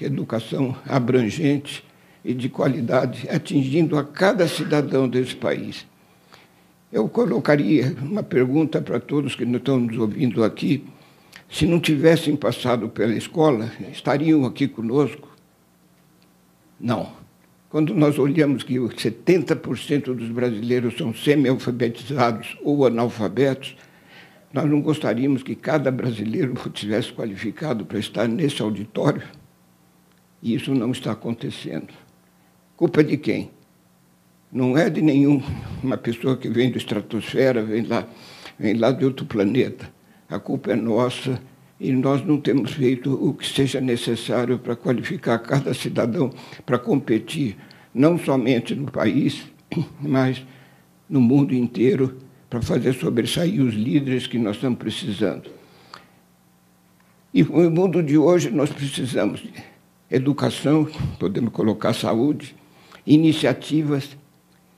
[0.00, 1.84] educação abrangente
[2.24, 5.84] e de qualidade, atingindo a cada cidadão desse país.
[6.92, 10.84] Eu colocaria uma pergunta para todos que estão nos ouvindo aqui.
[11.52, 15.28] Se não tivessem passado pela escola, estariam aqui conosco?
[16.80, 17.12] Não.
[17.68, 23.76] Quando nós olhamos que 70% dos brasileiros são semi-alfabetizados ou analfabetos,
[24.50, 29.22] nós não gostaríamos que cada brasileiro tivesse qualificado para estar nesse auditório?
[30.42, 31.92] E isso não está acontecendo.
[32.74, 33.50] Culpa de quem?
[34.50, 38.08] Não é de nenhuma pessoa que vem da estratosfera, vem lá,
[38.58, 39.92] vem lá de outro planeta.
[40.32, 41.42] A culpa é nossa
[41.78, 46.30] e nós não temos feito o que seja necessário para qualificar cada cidadão
[46.64, 47.58] para competir,
[47.92, 49.42] não somente no país,
[50.00, 50.42] mas
[51.06, 52.16] no mundo inteiro,
[52.48, 55.50] para fazer sobressair os líderes que nós estamos precisando.
[57.34, 59.52] E no mundo de hoje nós precisamos de
[60.10, 62.56] educação, podemos colocar saúde,
[63.06, 64.16] iniciativas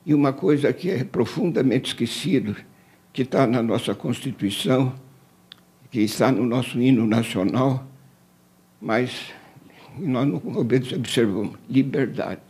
[0.05, 2.57] e uma coisa que é profundamente esquecido,
[3.13, 5.04] que está na nossa Constituição,
[5.95, 7.87] que está no nosso hino nacional,
[8.83, 9.33] mas
[9.97, 12.41] nós não observamos liberdade.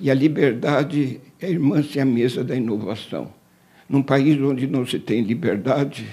[0.00, 3.30] E a liberdade é irmã a mesa da inovação.
[3.86, 6.06] Num país onde não se tem liberdade,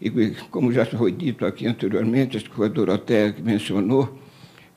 [0.00, 4.16] e como já foi dito aqui anteriormente, acho que foi a Doroteia que mencionou,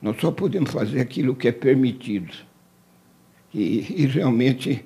[0.02, 2.34] nós só podemos fazer aquilo que é permitido.
[3.54, 4.84] E, e realmente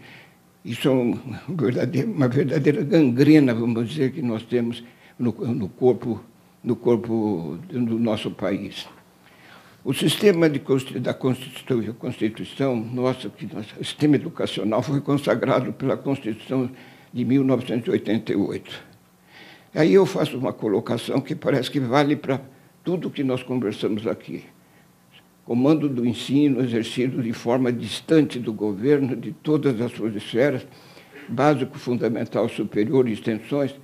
[0.63, 4.85] isso é uma verdadeira gangrena, vamos dizer, que nós temos
[5.19, 6.21] no, no corpo,
[6.63, 8.87] no corpo do nosso país.
[9.85, 10.61] O sistema de,
[11.01, 16.71] da Constituição, Constituição nosso, que nosso sistema educacional foi consagrado pela Constituição
[17.13, 18.89] de 1988.
[19.75, 22.41] Aí eu faço uma colocação que parece que vale para
[22.83, 24.45] tudo que nós conversamos aqui.
[25.45, 30.67] Comando do ensino exercido de forma distante do governo, de todas as suas esferas,
[31.29, 33.75] básico, fundamental, superior e extensões,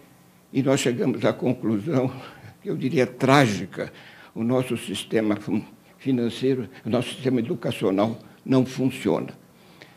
[0.54, 2.12] e nós chegamos à conclusão,
[2.64, 3.92] eu diria trágica,
[4.32, 5.36] o nosso sistema
[5.98, 9.30] financeiro, o nosso sistema educacional não funciona.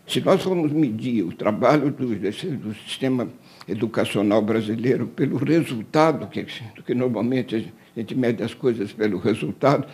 [0.08, 3.30] Se nós formos medir o trabalho do, do sistema
[3.68, 9.88] educacional brasileiro pelo resultado, que, que normalmente a gente mede as coisas pelo resultado,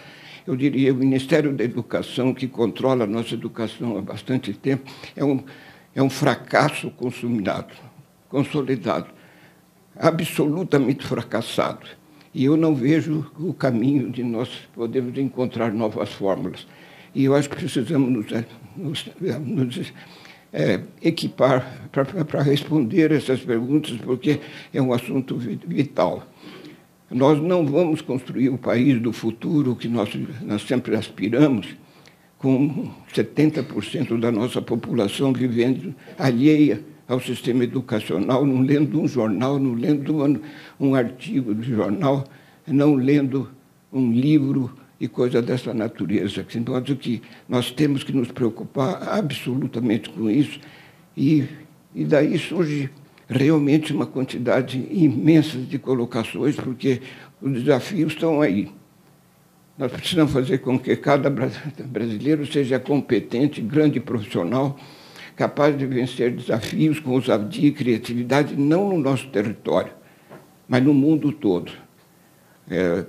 [0.47, 5.25] eu diria o Ministério da Educação, que controla a nossa educação há bastante tempo, é
[5.25, 5.43] um,
[5.93, 6.89] é um fracasso
[8.29, 9.12] consolidado
[9.97, 11.85] absolutamente fracassado.
[12.33, 16.67] E eu não vejo o caminho de nós podermos encontrar novas fórmulas.
[17.13, 19.93] E eu acho que precisamos nos, eh, nos, eh, nos
[20.51, 24.39] é, equipar para responder essas perguntas, porque
[24.73, 26.27] é um assunto vital.
[27.09, 30.09] Nós não vamos construir o país do futuro que nós,
[30.41, 31.67] nós sempre aspiramos,
[32.37, 36.83] com 70% da nossa população vivendo alheia
[37.13, 40.41] ao sistema educacional, não lendo um jornal, não lendo
[40.79, 42.23] um, artigo de jornal,
[42.67, 43.49] não lendo
[43.91, 46.43] um livro e coisa dessa natureza.
[46.43, 50.59] De modo que nós temos que nos preocupar absolutamente com isso
[51.15, 51.45] e,
[51.93, 52.89] e daí surge
[53.29, 57.01] realmente uma quantidade imensa de colocações, porque
[57.41, 58.71] os desafios estão aí.
[59.77, 64.77] Nós precisamos fazer com que cada brasileiro seja competente, grande profissional,
[65.35, 69.91] capaz de vencer desafios com ousadia e criatividade, não no nosso território,
[70.67, 71.71] mas no mundo todo.
[72.69, 73.05] É,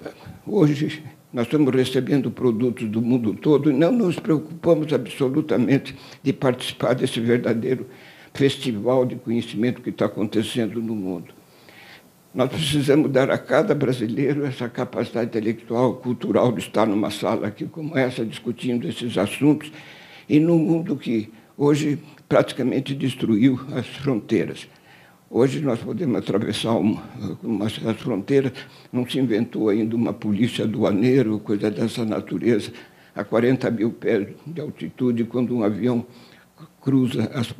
[0.47, 1.03] hoje,
[1.33, 7.21] nós estamos recebendo produtos do mundo todo e não nos preocupamos absolutamente de participar desse
[7.21, 7.87] verdadeiro
[8.33, 11.35] festival de conhecimento que está acontecendo no mundo.
[12.35, 17.65] Nós precisamos dar a cada brasileiro essa capacidade intelectual, cultural de estar numa sala aqui
[17.65, 19.71] como essa, discutindo esses assuntos,
[20.29, 21.99] e num mundo que hoje
[22.35, 24.67] praticamente destruiu as fronteiras.
[25.31, 27.01] Hoje nós podemos atravessar uma,
[27.41, 28.51] uma, as fronteiras,
[28.93, 32.73] não se inventou ainda uma polícia aduaneira coisa dessa natureza,
[33.15, 36.05] a 40 mil pés de altitude, quando um avião
[36.81, 37.55] cruza as,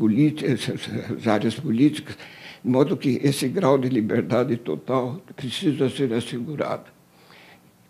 [1.17, 2.17] as áreas políticas,
[2.65, 6.91] de modo que esse grau de liberdade total precisa ser assegurado.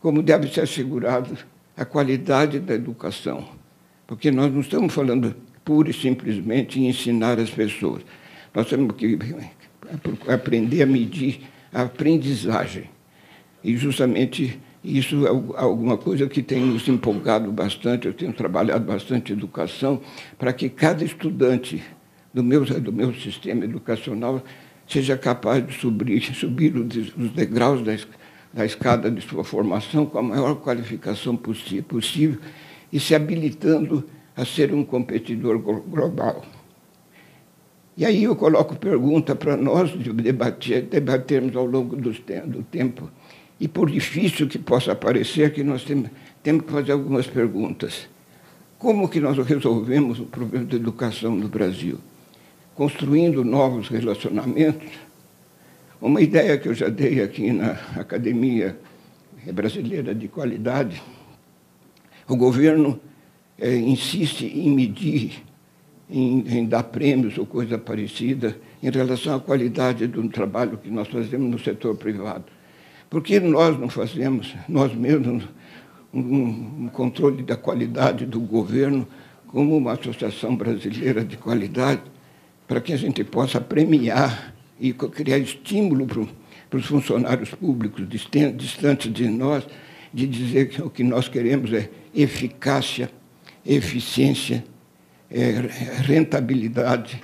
[0.02, 1.34] Como deve ser assegurado
[1.74, 3.48] a qualidade da educação,
[4.06, 5.34] porque nós não estamos falando
[5.64, 8.02] pura e simplesmente ensinar as pessoas.
[8.54, 9.18] Nós temos que
[10.28, 11.40] aprender a medir
[11.72, 12.84] a aprendizagem.
[13.62, 18.06] E justamente isso é alguma coisa que tem nos empolgado bastante.
[18.06, 20.00] Eu tenho trabalhado bastante educação
[20.38, 21.82] para que cada estudante
[22.32, 24.44] do meu, do meu sistema educacional
[24.86, 27.96] seja capaz de subir, subir os degraus da,
[28.52, 32.38] da escada de sua formação com a maior qualificação possível
[32.92, 34.06] e se habilitando
[34.36, 36.44] a ser um competidor global.
[37.96, 43.08] E aí eu coloco pergunta para nós debater, debatermos ao longo do, do tempo.
[43.60, 46.10] E por difícil que possa parecer, que nós temos,
[46.42, 48.08] temos que fazer algumas perguntas.
[48.78, 51.98] Como que nós resolvemos o problema da educação no Brasil?
[52.74, 54.90] Construindo novos relacionamentos?
[56.00, 58.76] Uma ideia que eu já dei aqui na Academia
[59.52, 61.00] Brasileira de Qualidade,
[62.28, 63.00] o governo
[63.58, 65.42] é, insiste em medir
[66.10, 71.08] em, em, dar prêmios ou coisa parecida em relação à qualidade do trabalho que nós
[71.08, 72.44] fazemos no setor privado.
[73.08, 75.44] Por que nós não fazemos, nós mesmos,
[76.12, 79.06] um, um controle da qualidade do governo
[79.46, 82.02] como uma associação brasileira de qualidade,
[82.66, 89.28] para que a gente possa premiar e criar estímulo para os funcionários públicos distantes de
[89.28, 89.66] nós,
[90.12, 93.10] de dizer que o que nós queremos é eficácia,
[93.66, 94.64] eficiência
[95.30, 95.68] é,
[96.02, 97.22] rentabilidade.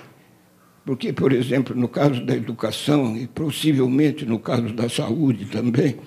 [0.85, 5.97] Porque, por exemplo, no caso da educação e possivelmente no caso da saúde também,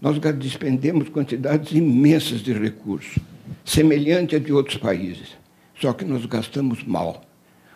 [0.00, 3.18] nós despendemos quantidades imensas de recursos,
[3.64, 5.36] semelhante a de outros países,
[5.80, 7.24] só que nós gastamos mal.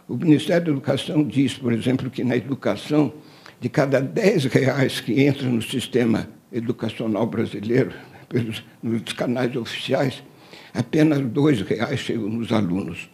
[0.09, 3.13] O Ministério da Educação diz, por exemplo, que na educação,
[3.61, 7.93] de cada 10 reais que entra no sistema educacional brasileiro,
[8.29, 10.23] pelos, nos canais oficiais,
[10.73, 13.11] apenas dois reais chegam nos alunos.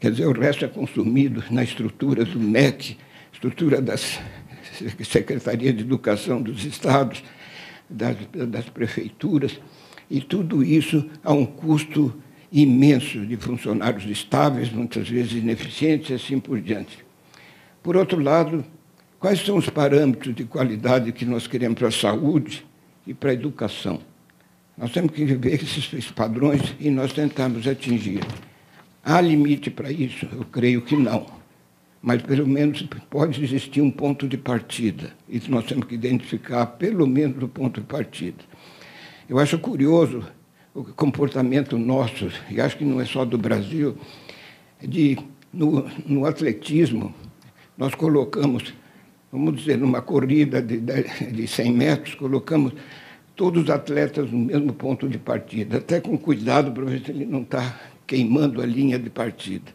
[0.00, 2.96] Quer dizer, o resto é consumido na estrutura do MEC,
[3.32, 4.18] estrutura das
[5.04, 7.22] Secretarias de Educação dos Estados,
[7.88, 8.16] das,
[8.48, 9.60] das prefeituras,
[10.10, 12.14] e tudo isso a um custo
[12.50, 16.98] imenso de funcionários estáveis, muitas vezes ineficientes e assim por diante.
[17.82, 18.64] Por outro lado,
[19.18, 22.64] quais são os parâmetros de qualidade que nós queremos para a saúde
[23.06, 24.11] e para a educação?
[24.76, 28.20] Nós temos que ver esses padrões e nós tentamos atingir.
[29.04, 30.26] Há limite para isso?
[30.32, 31.26] Eu creio que não.
[32.00, 35.12] Mas, pelo menos, pode existir um ponto de partida.
[35.28, 38.44] E nós temos que identificar, pelo menos, o ponto de partida.
[39.28, 40.24] Eu acho curioso
[40.74, 43.96] o comportamento nosso, e acho que não é só do Brasil,
[44.80, 45.18] de,
[45.52, 47.14] no, no atletismo,
[47.76, 48.72] nós colocamos,
[49.30, 52.72] vamos dizer, numa corrida de, de 100 metros, colocamos
[53.34, 57.24] todos os atletas no mesmo ponto de partida, até com cuidado para ver se ele
[57.24, 59.72] não está queimando a linha de partida.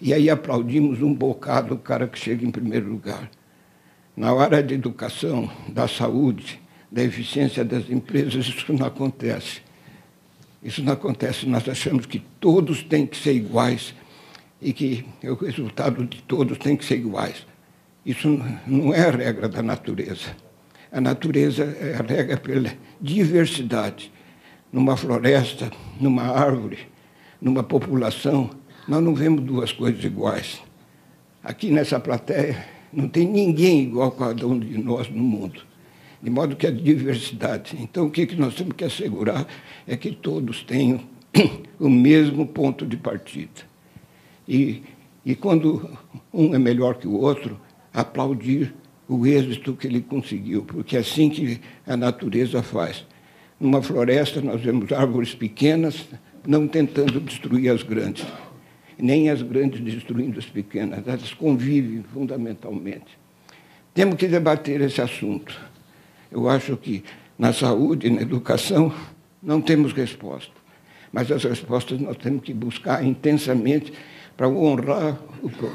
[0.00, 3.30] E aí aplaudimos um bocado o cara que chega em primeiro lugar.
[4.16, 9.60] Na hora da educação, da saúde, da eficiência das empresas, isso não acontece.
[10.62, 11.46] Isso não acontece.
[11.46, 13.94] Nós achamos que todos têm que ser iguais
[14.62, 17.46] e que o resultado de todos tem que ser iguais.
[18.06, 18.28] Isso
[18.66, 20.36] não é a regra da natureza.
[20.94, 24.12] A natureza é a regra pela diversidade.
[24.72, 26.78] Numa floresta, numa árvore,
[27.40, 28.48] numa população,
[28.86, 30.62] nós não vemos duas coisas iguais.
[31.42, 35.62] Aqui nessa plateia não tem ninguém igual a cada um de nós no mundo.
[36.22, 37.76] De modo que a diversidade.
[37.80, 39.48] Então, o que nós temos que assegurar
[39.88, 41.00] é que todos tenham
[41.80, 43.62] o mesmo ponto de partida.
[44.46, 44.84] E,
[45.26, 45.90] e quando
[46.32, 47.58] um é melhor que o outro,
[47.92, 48.72] aplaudir
[49.08, 53.04] o êxito que ele conseguiu, porque é assim que a natureza faz.
[53.60, 56.06] Numa floresta, nós vemos árvores pequenas,
[56.46, 58.26] não tentando destruir as grandes,
[58.98, 63.18] nem as grandes destruindo as pequenas, elas convivem fundamentalmente.
[63.92, 65.58] Temos que debater esse assunto.
[66.30, 67.04] Eu acho que
[67.38, 68.92] na saúde, na educação,
[69.42, 70.52] não temos resposta,
[71.12, 73.92] mas as respostas nós temos que buscar intensamente
[74.36, 75.18] para honrar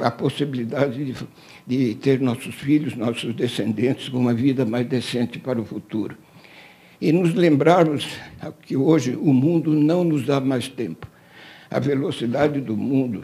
[0.01, 1.27] a possibilidade de,
[1.65, 6.17] de ter nossos filhos, nossos descendentes com uma vida mais decente para o futuro
[7.01, 8.07] e nos lembrarmos
[8.61, 11.07] que hoje o mundo não nos dá mais tempo.
[11.71, 13.23] A velocidade do mundo,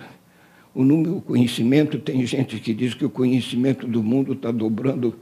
[0.74, 5.16] o número, o conhecimento, tem gente que diz que o conhecimento do mundo está dobrando,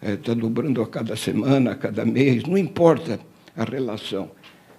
[0.00, 3.18] está é, dobrando a cada semana, a cada mês, não importa
[3.56, 4.30] a relação,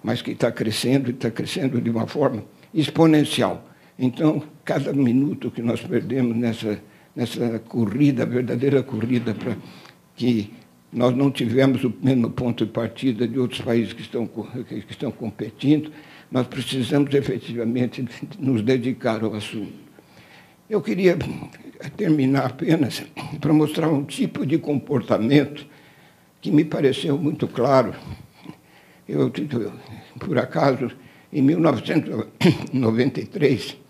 [0.02, 3.68] mas que está crescendo e está crescendo de uma forma exponencial.
[4.04, 6.82] Então, cada minuto que nós perdemos nessa,
[7.14, 9.56] nessa corrida, verdadeira corrida para
[10.16, 10.52] que
[10.92, 15.12] nós não tivemos o mesmo ponto de partida de outros países que estão, que estão
[15.12, 15.92] competindo.
[16.32, 18.04] Nós precisamos efetivamente
[18.40, 19.72] nos dedicar ao assunto.
[20.68, 21.16] Eu queria
[21.96, 23.04] terminar apenas
[23.40, 25.64] para mostrar um tipo de comportamento
[26.40, 27.94] que me pareceu muito claro.
[29.08, 29.30] Eu,
[30.18, 30.90] por acaso,
[31.32, 33.80] em 1993,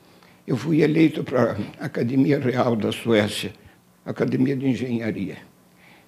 [0.46, 3.52] eu fui eleito para a Academia Real da Suécia
[4.04, 5.38] Academia de Engenharia.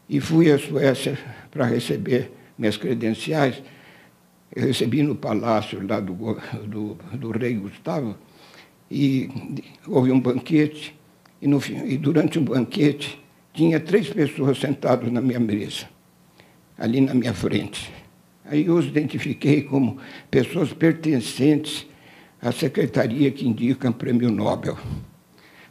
[0.09, 1.18] E fui à Suécia
[1.51, 3.62] para receber minhas credenciais.
[4.55, 6.14] Eu recebi no palácio lá do,
[6.66, 8.16] do, do rei Gustavo,
[8.91, 9.28] e
[9.87, 10.95] houve um banquete,
[11.41, 13.20] e, no, e durante o banquete
[13.53, 15.89] tinha três pessoas sentadas na minha mesa,
[16.78, 17.93] ali na minha frente.
[18.45, 19.99] Aí eu os identifiquei como
[20.30, 21.87] pessoas pertencentes
[22.45, 24.76] à secretaria que indica o prêmio Nobel.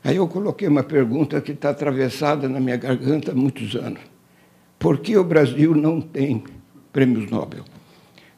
[0.03, 4.01] Aí eu coloquei uma pergunta que está atravessada na minha garganta há muitos anos.
[4.79, 6.43] Por que o Brasil não tem
[6.91, 7.63] prêmios Nobel?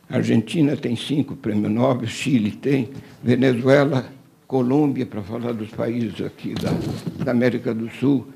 [0.10, 2.90] A Argentina tem cinco prêmios Nobel, Chile tem,
[3.24, 4.06] Venezuela,
[4.46, 6.72] Colômbia, para falar dos países aqui da,
[7.24, 8.28] da América do Sul,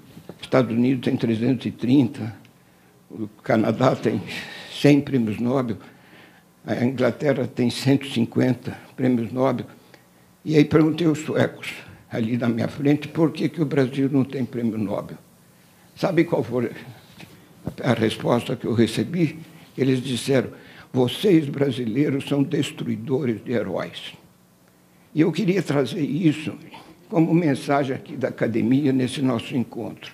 [0.41, 2.35] Estados Unidos tem 330,
[3.11, 4.21] o Canadá tem
[4.71, 5.77] 100 prêmios Nobel,
[6.65, 9.65] a Inglaterra tem 150 prêmios Nobel.
[10.49, 11.75] E aí perguntei aos suecos,
[12.11, 15.15] ali na minha frente, por que, que o Brasil não tem prêmio Nobel?
[15.95, 16.71] Sabe qual foi
[17.83, 19.37] a resposta que eu recebi?
[19.77, 20.49] Eles disseram:
[20.91, 24.13] vocês brasileiros são destruidores de heróis.
[25.13, 26.57] E eu queria trazer isso
[27.09, 30.11] como mensagem aqui da academia nesse nosso encontro.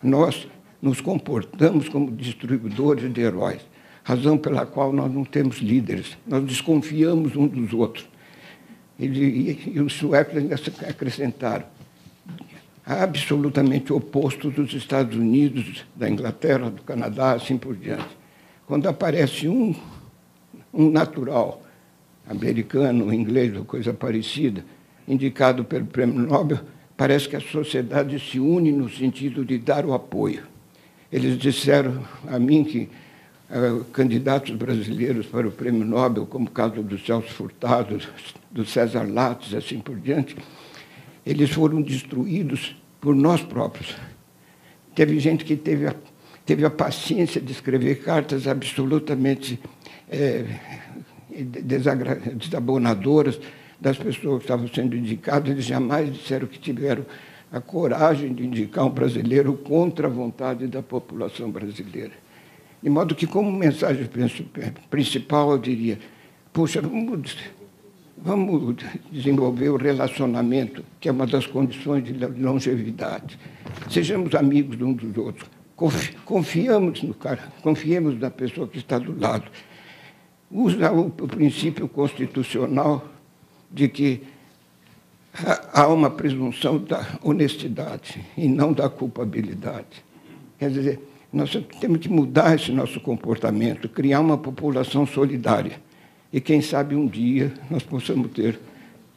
[0.00, 0.46] Nós
[0.80, 3.62] nos comportamos como distribuidores de heróis,
[4.04, 8.11] razão pela qual nós não temos líderes, nós desconfiamos um dos outros.
[8.98, 10.56] E, e, e os suecos ainda
[10.88, 11.64] acrescentaram,
[12.84, 18.16] absolutamente oposto dos Estados Unidos, da Inglaterra, do Canadá, assim por diante.
[18.66, 19.74] Quando aparece um,
[20.72, 21.62] um natural,
[22.28, 24.64] americano, inglês ou coisa parecida,
[25.06, 26.60] indicado pelo Prêmio Nobel,
[26.96, 30.44] parece que a sociedade se une no sentido de dar o apoio.
[31.10, 32.88] Eles disseram a mim que
[33.50, 38.00] uh, candidatos brasileiros para o Prêmio Nobel, como o caso do Celso Furtado,
[38.52, 40.36] do César Lattes, assim por diante,
[41.24, 43.96] eles foram destruídos por nós próprios.
[44.94, 45.94] Teve gente que teve a,
[46.44, 49.58] teve a paciência de escrever cartas absolutamente
[50.10, 50.44] é,
[51.30, 53.40] desabonadoras
[53.80, 57.04] das pessoas que estavam sendo indicadas, eles jamais disseram que tiveram
[57.50, 62.12] a coragem de indicar um brasileiro contra a vontade da população brasileira.
[62.82, 64.08] De modo que, como mensagem
[64.88, 65.98] principal, eu diria:
[66.52, 67.36] puxa, vamos
[68.24, 68.76] Vamos
[69.10, 73.36] desenvolver o relacionamento, que é uma das condições de longevidade.
[73.90, 75.50] Sejamos amigos uns dos outros.
[76.24, 79.50] Confiamos no cara, confiemos na pessoa que está do lado.
[80.48, 83.04] Usa o princípio constitucional
[83.68, 84.22] de que
[85.72, 90.04] há uma presunção da honestidade e não da culpabilidade.
[90.60, 91.00] Quer dizer,
[91.32, 91.50] nós
[91.80, 95.80] temos que mudar esse nosso comportamento, criar uma população solidária
[96.32, 98.58] e quem sabe um dia nós possamos ter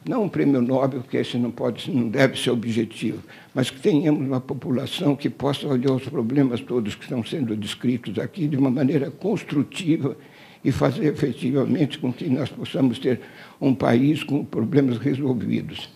[0.08, 3.20] não um prêmio Nobel, porque esse não pode, não deve ser objetivo,
[3.52, 8.16] mas que tenhamos uma população que possa olhar os problemas todos que estão sendo descritos
[8.18, 10.16] aqui de uma maneira construtiva
[10.64, 13.20] e fazer efetivamente com que nós possamos ter
[13.60, 15.88] um país com problemas resolvidos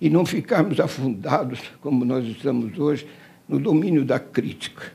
[0.00, 3.06] e não ficarmos afundados como nós estamos hoje
[3.48, 4.92] no domínio da crítica.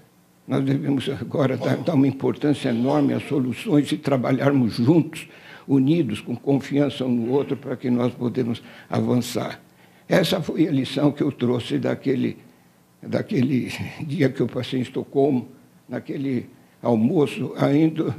[0.47, 5.27] Nós devemos agora dar, dar uma importância enorme às soluções e trabalharmos juntos
[5.67, 9.61] unidos, com confiança um no outro, para que nós podemos avançar.
[10.07, 12.37] Essa foi a lição que eu trouxe daquele,
[13.01, 13.71] daquele
[14.05, 15.47] dia que eu passei em Estocolmo,
[15.87, 16.47] naquele
[16.81, 18.15] almoço, ainda,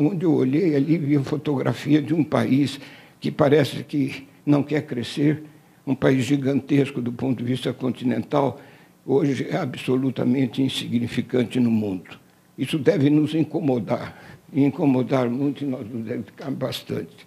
[0.00, 2.78] onde eu olhei ali vi a fotografia de um país
[3.20, 5.42] que parece que não quer crescer,
[5.86, 8.60] um país gigantesco do ponto de vista continental,
[9.04, 12.18] hoje é absolutamente insignificante no mundo.
[12.56, 17.26] Isso deve nos incomodar e incomodar muito, e nós nos dedicamos bastante.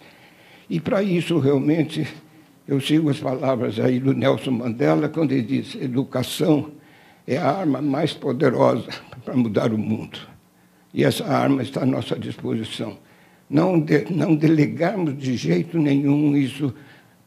[0.68, 2.06] E para isso, realmente,
[2.66, 6.70] eu sigo as palavras aí do Nelson Mandela, quando ele diz: educação
[7.26, 8.88] é a arma mais poderosa
[9.24, 10.18] para mudar o mundo.
[10.92, 12.98] E essa arma está à nossa disposição.
[13.48, 16.72] Não, de, não delegarmos de jeito nenhum isso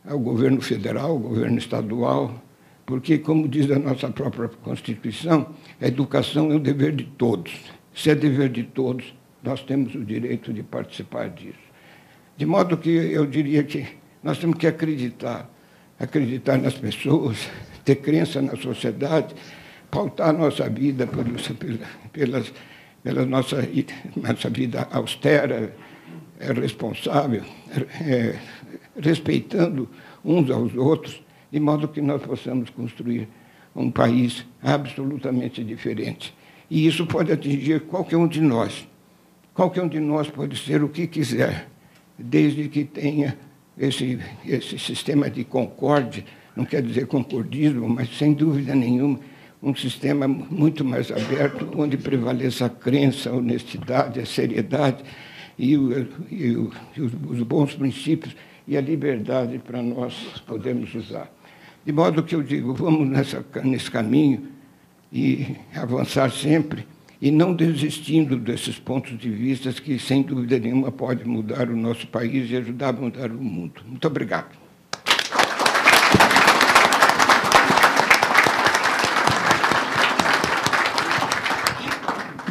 [0.06, 2.42] ao governo federal, ao governo estadual,
[2.86, 5.48] porque, como diz a nossa própria Constituição,
[5.82, 7.54] a educação é o dever de todos.
[7.94, 9.14] Se é dever de todos,
[9.44, 11.60] nós temos o direito de participar disso.
[12.38, 13.86] De modo que eu diria que
[14.24, 15.50] nós temos que acreditar,
[16.00, 17.50] acreditar nas pessoas,
[17.84, 19.36] ter crença na sociedade,
[19.92, 21.48] pautar nossa vida pelos,
[22.14, 22.44] pela,
[23.04, 23.58] pela nossa,
[24.16, 25.76] nossa vida austera,
[26.40, 27.44] é, responsável,
[28.02, 28.36] é,
[29.00, 29.88] respeitando
[30.24, 31.22] uns aos outros,
[31.52, 33.28] de modo que nós possamos construir
[33.76, 36.34] um país absolutamente diferente.
[36.70, 38.88] E isso pode atingir qualquer um de nós.
[39.54, 41.68] Qualquer um de nós pode ser o que quiser,
[42.18, 43.38] desde que tenha
[43.78, 46.26] esse, esse sistema de concórdia,
[46.56, 49.20] não quer dizer concordismo, mas sem dúvida nenhuma,
[49.62, 55.04] um sistema muito mais aberto, onde prevaleça a crença, a honestidade, a seriedade
[55.58, 58.36] e, o, e, o, e os bons princípios
[58.68, 61.32] e a liberdade para nós podermos usar.
[61.86, 64.48] De modo que eu digo, vamos nessa, nesse caminho
[65.12, 66.86] e avançar sempre
[67.24, 72.06] e não desistindo desses pontos de vista que, sem dúvida nenhuma, pode mudar o nosso
[72.08, 73.80] país e ajudar a mudar o mundo.
[73.88, 74.50] Muito obrigado.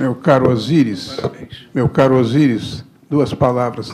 [0.00, 1.20] Meu caro Osíris,
[1.74, 3.92] meu caro Osíris, duas palavras.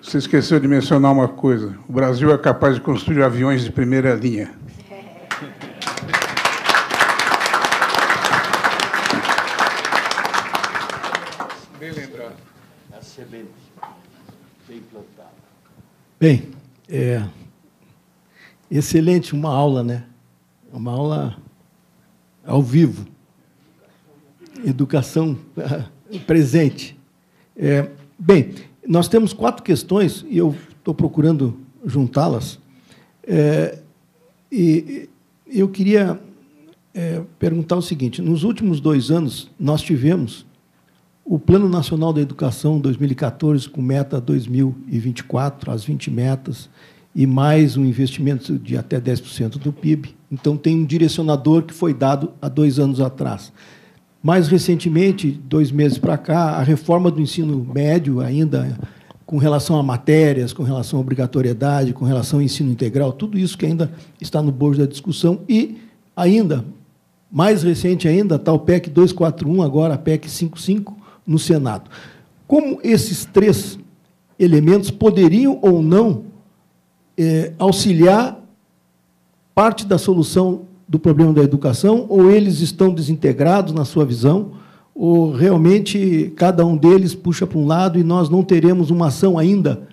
[0.00, 1.76] Você esqueceu de mencionar uma coisa.
[1.88, 4.48] O Brasil é capaz de construir aviões de primeira linha.
[11.86, 12.36] Bem lembrado.
[12.90, 13.50] A semente
[14.66, 15.30] bem plantada.
[16.18, 16.44] Bem,
[16.88, 17.22] é,
[18.70, 20.06] excelente, uma aula, né?
[20.72, 21.36] Uma aula
[22.42, 23.06] ao vivo.
[24.64, 25.36] Educação
[26.26, 26.98] presente.
[27.54, 28.54] É, bem,
[28.88, 32.58] nós temos quatro questões e eu estou procurando juntá-las.
[33.22, 33.78] É,
[34.50, 35.10] e
[35.46, 36.18] eu queria
[36.94, 40.46] é, perguntar o seguinte: nos últimos dois anos, nós tivemos
[41.28, 46.70] o Plano Nacional da Educação 2014, com meta 2024, as 20 metas,
[47.12, 50.14] e mais um investimento de até 10% do PIB.
[50.30, 53.52] Então, tem um direcionador que foi dado há dois anos atrás.
[54.22, 58.78] Mais recentemente, dois meses para cá, a reforma do ensino médio, ainda
[59.24, 63.58] com relação a matérias, com relação à obrigatoriedade, com relação ao ensino integral, tudo isso
[63.58, 65.40] que ainda está no bojo da discussão.
[65.48, 65.78] E,
[66.14, 66.64] ainda,
[67.32, 71.90] mais recente ainda, está o PEC 241, agora a PEC 55, no Senado.
[72.46, 73.78] Como esses três
[74.38, 76.24] elementos poderiam ou não
[77.16, 78.40] é, auxiliar
[79.54, 84.52] parte da solução do problema da educação, ou eles estão desintegrados na sua visão,
[84.94, 89.38] ou realmente cada um deles puxa para um lado e nós não teremos uma ação
[89.38, 89.88] ainda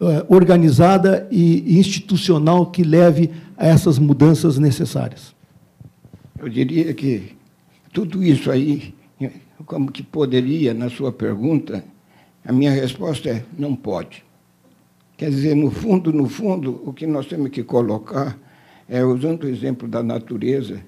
[0.00, 5.34] é, organizada e institucional que leve a essas mudanças necessárias?
[6.38, 7.36] Eu diria que
[7.92, 8.94] tudo isso aí
[9.64, 11.84] como que poderia, na sua pergunta,
[12.44, 14.24] a minha resposta é não pode.
[15.16, 18.38] Quer dizer, no fundo, no fundo, o que nós temos que colocar
[18.88, 20.80] é, usando o exemplo da natureza,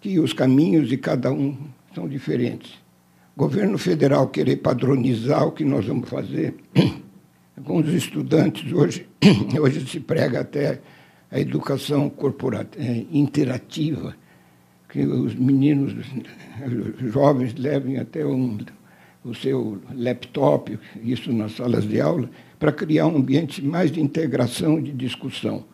[0.00, 1.56] que os caminhos de cada um
[1.94, 2.72] são diferentes.
[3.34, 6.54] O governo federal querer padronizar o que nós vamos fazer,
[7.64, 9.08] com os estudantes, hoje,
[9.58, 10.80] hoje se prega até
[11.30, 14.14] a educação corporativa, é, interativa,
[14.96, 15.92] que os meninos,
[17.02, 18.56] os jovens levem até um,
[19.22, 24.78] o seu laptop, isso nas salas de aula, para criar um ambiente mais de integração
[24.78, 25.64] e de discussão.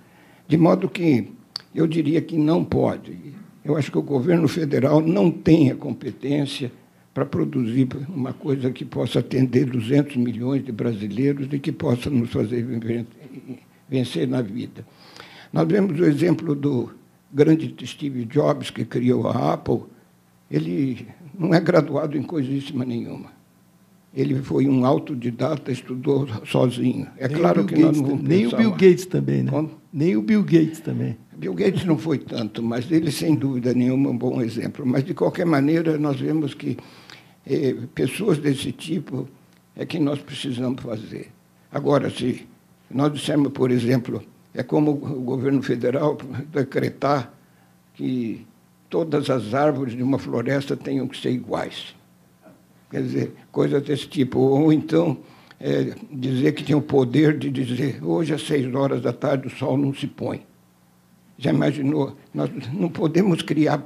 [0.48, 1.28] De modo que
[1.72, 3.16] eu diria que não pode.
[3.64, 6.72] Eu acho que o governo federal não tem a competência
[7.14, 12.32] para produzir uma coisa que possa atender 200 milhões de brasileiros e que possa nos
[12.32, 12.66] fazer
[13.88, 14.84] vencer na vida.
[15.52, 16.90] Nós vemos o exemplo do
[17.32, 19.84] grande Steve Jobs, que criou a Apple,
[20.50, 21.06] ele
[21.38, 23.30] não é graduado em coisíssima nenhuma.
[24.14, 27.06] Ele foi um autodidata, estudou sozinho.
[27.16, 28.82] É nem claro que Gates, nós não Nem o Bill mais.
[28.82, 29.50] Gates também, né?
[29.50, 29.70] Como?
[29.90, 31.16] Nem o Bill Gates também.
[31.34, 34.84] Bill Gates não foi tanto, mas ele, sem dúvida nenhuma, é um bom exemplo.
[34.86, 36.76] Mas, de qualquer maneira, nós vemos que
[37.46, 39.26] eh, pessoas desse tipo
[39.74, 41.30] é que nós precisamos fazer.
[41.70, 42.46] Agora, se
[42.90, 44.22] nós dissermos, por exemplo,
[44.54, 46.16] é como o governo federal
[46.52, 47.32] decretar
[47.94, 48.46] que
[48.88, 51.94] todas as árvores de uma floresta tenham que ser iguais.
[52.90, 54.38] Quer dizer, coisas desse tipo.
[54.38, 55.18] Ou então
[55.58, 59.50] é, dizer que tem o poder de dizer hoje às seis horas da tarde o
[59.50, 60.44] sol não se põe.
[61.38, 62.16] Já imaginou?
[62.34, 63.82] Nós não podemos criar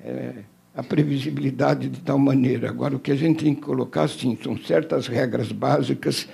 [0.00, 0.34] é,
[0.76, 2.68] a previsibilidade de tal maneira.
[2.68, 6.28] Agora, o que a gente tem que colocar, sim, são certas regras básicas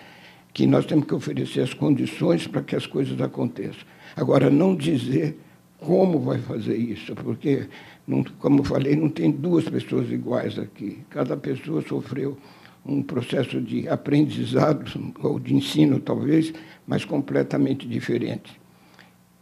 [0.53, 3.84] que nós temos que oferecer as condições para que as coisas aconteçam.
[4.16, 5.38] Agora, não dizer
[5.78, 7.68] como vai fazer isso, porque,
[8.07, 10.98] não, como falei, não tem duas pessoas iguais aqui.
[11.09, 12.36] Cada pessoa sofreu
[12.84, 14.84] um processo de aprendizado,
[15.22, 16.53] ou de ensino, talvez,
[16.86, 18.61] mas completamente diferente.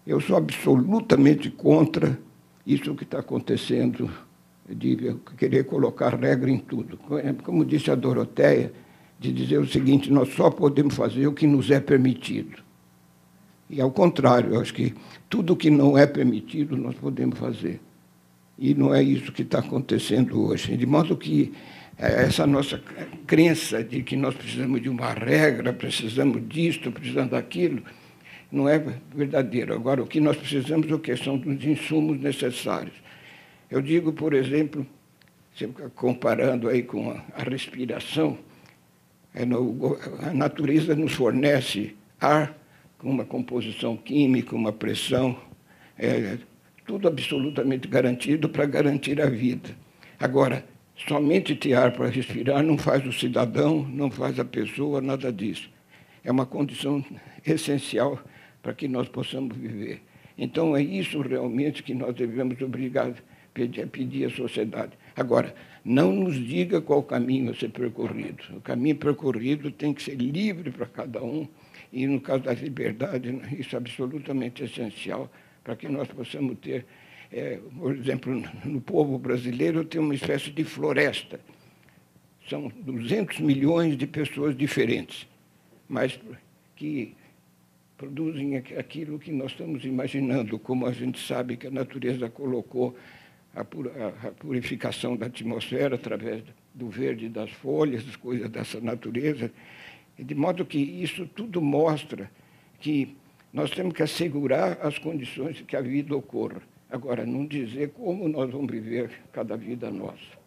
[0.07, 2.19] Eu sou absolutamente contra
[2.67, 4.11] isso que está acontecendo,
[4.69, 6.99] de querer colocar regra em tudo.
[7.43, 8.73] Como disse a Doroteia,
[9.19, 12.63] de dizer o seguinte: nós só podemos fazer o que nos é permitido.
[13.71, 14.95] E ao contrário, eu acho que
[15.29, 17.81] tudo que não é permitido nós podemos fazer.
[18.59, 20.77] E não é isso que está acontecendo hoje.
[20.77, 21.53] De modo que
[21.99, 22.83] eh, essa nossa
[23.27, 27.83] crença de que nós precisamos de uma regra, precisamos disto, precisamos daquilo,
[28.51, 28.83] não é
[29.15, 29.75] verdadeiro.
[29.75, 32.95] Agora, o que nós precisamos é o são dos insumos necessários.
[33.71, 34.87] Eu digo, por exemplo,
[35.95, 38.39] comparando aí com a respiração,
[39.35, 42.57] a natureza nos fornece ar
[42.99, 45.39] com uma composição química, uma pressão,
[45.97, 46.39] é,
[46.87, 49.71] tudo absolutamente garantido para garantir a vida.
[50.19, 50.65] Agora,
[50.97, 55.71] somente ter ar para respirar não faz o cidadão, não faz a pessoa, nada disso.
[56.25, 57.05] É uma condição
[57.47, 58.19] essencial
[58.63, 60.03] para que nós possamos viver.
[60.37, 63.13] Então, é isso realmente que nós devemos obrigar,
[63.55, 64.93] pedir, pedir à sociedade.
[65.15, 65.55] Agora,
[65.85, 68.43] não nos diga qual caminho a ser percorrido.
[68.57, 71.47] O caminho percorrido tem que ser livre para cada um,
[71.93, 75.31] e no caso da liberdade, isso é absolutamente essencial
[75.65, 76.87] para que nós possamos ter,
[77.31, 81.41] é, por exemplo, no povo brasileiro tem uma espécie de floresta.
[82.49, 85.27] São 200 milhões de pessoas diferentes,
[85.87, 86.19] mas
[86.75, 87.15] que
[87.99, 92.97] produzem aquilo que nós estamos imaginando, como a gente sabe que a natureza colocou
[93.61, 96.43] a, purificação da atmosfera através
[96.75, 99.51] do verde das folhas, as coisas dessa natureza,
[100.19, 102.31] de modo que isso tudo mostra
[102.81, 103.17] que
[103.53, 106.61] nós temos que assegurar as condições que a vida ocorra.
[106.91, 110.39] Agora, não dizer como nós vamos viver cada vida nossa.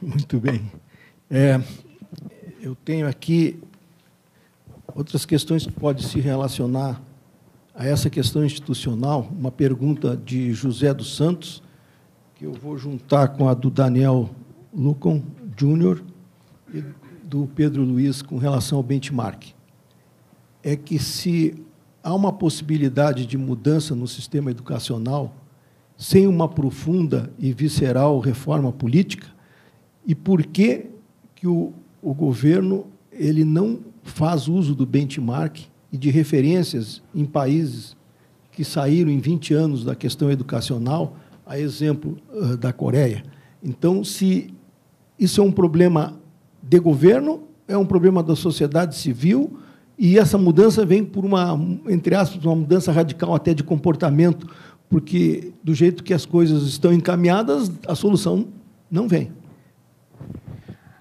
[0.00, 0.70] Muito bem.
[1.30, 1.60] É,
[2.60, 3.58] eu tenho aqui
[4.94, 7.02] outras questões que podem se relacionar
[7.74, 9.28] a essa questão institucional.
[9.36, 11.62] Uma pergunta de José dos Santos,
[12.34, 14.30] que eu vou juntar com a do Daniel
[14.72, 15.22] Lucon
[15.56, 16.02] Júnior
[16.72, 16.82] e
[17.24, 19.54] do Pedro Luiz com relação ao benchmark
[20.62, 21.54] é que se
[22.02, 25.34] há uma possibilidade de mudança no sistema educacional
[25.96, 29.26] sem uma profunda e visceral reforma política,
[30.06, 30.86] e por que,
[31.34, 37.96] que o, o governo ele não faz uso do benchmark e de referências em países
[38.52, 41.16] que saíram em 20 anos da questão educacional,
[41.46, 43.24] a exemplo uh, da Coreia.
[43.62, 44.52] Então, se
[45.18, 46.18] isso é um problema
[46.62, 49.58] de governo, é um problema da sociedade civil,
[49.98, 54.46] e essa mudança vem por uma, entre aspas, uma mudança radical até de comportamento,
[54.88, 58.48] porque do jeito que as coisas estão encaminhadas, a solução
[58.90, 59.30] não vem.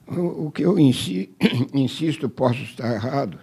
[0.08, 0.78] O que eu
[1.74, 3.40] insisto, posso estar errado,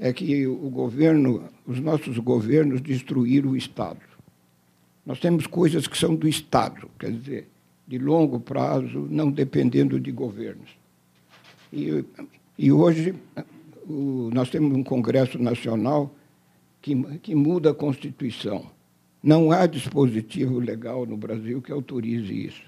[0.00, 4.00] é que o governo, os nossos governos destruíram o Estado.
[5.04, 7.48] Nós temos coisas que são do Estado, quer dizer,
[7.86, 10.70] de longo prazo, não dependendo de governos.
[11.70, 12.02] E,
[12.58, 13.14] e hoje
[13.86, 16.14] o, nós temos um Congresso Nacional
[16.80, 18.70] que, que muda a Constituição.
[19.22, 22.62] Não há dispositivo legal no Brasil que autorize isso.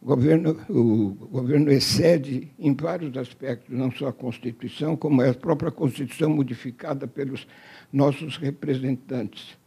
[0.00, 5.34] O governo, o governo excede em vários aspectos, não só a Constituição, como é a
[5.34, 7.46] própria Constituição modificada pelos
[7.92, 9.58] nossos representantes.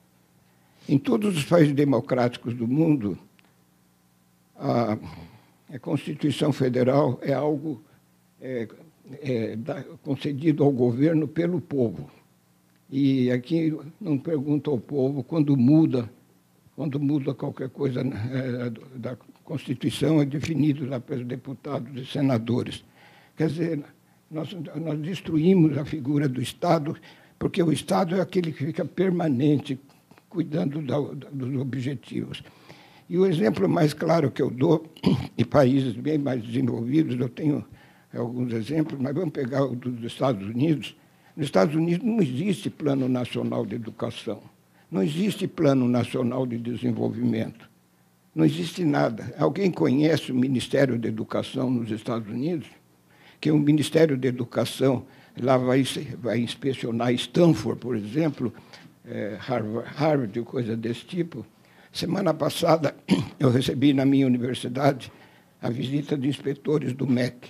[0.87, 3.17] Em todos os países democráticos do mundo,
[4.55, 4.97] a,
[5.73, 7.83] a Constituição Federal é algo
[8.39, 8.67] é,
[9.21, 9.57] é,
[10.01, 12.09] concedido ao governo pelo povo.
[12.89, 16.09] E aqui não pergunta ao povo quando muda,
[16.75, 19.15] quando muda qualquer coisa é, da
[19.51, 22.85] Constituição, é definido lá pelos deputados e senadores.
[23.35, 23.83] Quer dizer,
[24.29, 26.95] nós, nós destruímos a figura do Estado,
[27.37, 29.77] porque o Estado é aquele que fica permanente,
[30.29, 30.97] cuidando da,
[31.33, 32.41] dos objetivos.
[33.09, 34.89] E o exemplo mais claro que eu dou,
[35.37, 37.65] em países bem mais desenvolvidos, eu tenho
[38.15, 40.95] alguns exemplos, mas vamos pegar o dos Estados Unidos.
[41.35, 44.41] Nos Estados Unidos não existe plano nacional de educação,
[44.89, 47.69] não existe plano nacional de desenvolvimento,
[48.33, 49.33] não existe nada.
[49.37, 52.67] Alguém conhece o Ministério da Educação nos Estados Unidos?
[53.39, 55.05] Que o Ministério da Educação
[55.39, 55.83] lá vai,
[56.17, 58.53] vai inspecionar Stanford, por exemplo,
[59.05, 61.45] é, Harvard, Harvard, coisa desse tipo.
[61.91, 62.95] Semana passada,
[63.39, 65.11] eu recebi na minha universidade
[65.61, 67.49] a visita de inspetores do MEC.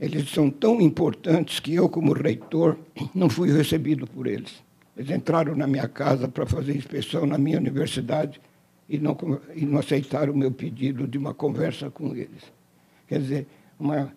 [0.00, 2.76] Eles são tão importantes que eu, como reitor,
[3.14, 4.62] não fui recebido por eles.
[4.96, 8.40] Eles entraram na minha casa para fazer inspeção na minha universidade
[8.88, 9.16] e não,
[9.54, 12.52] e não aceitaram o meu pedido de uma conversa com eles.
[13.08, 13.46] Quer dizer,
[13.78, 14.12] uma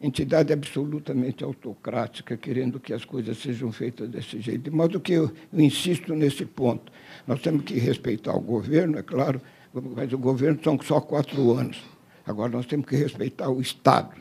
[0.00, 4.62] entidade absolutamente autocrática, querendo que as coisas sejam feitas desse jeito.
[4.62, 6.90] De modo que eu, eu insisto nesse ponto.
[7.26, 9.40] Nós temos que respeitar o governo, é claro,
[9.72, 11.82] mas o governo são só quatro anos.
[12.26, 14.20] Agora, nós temos que respeitar o Estado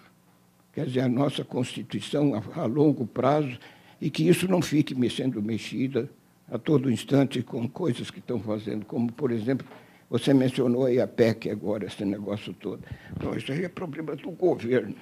[0.79, 3.57] quer dizer, a nossa Constituição a, a longo prazo,
[3.99, 6.09] e que isso não fique sendo mexida
[6.49, 9.67] a todo instante com coisas que estão fazendo, como, por exemplo,
[10.09, 12.83] você mencionou aí a PEC agora, esse negócio todo.
[13.15, 14.95] Então, isso aí é problema do governo.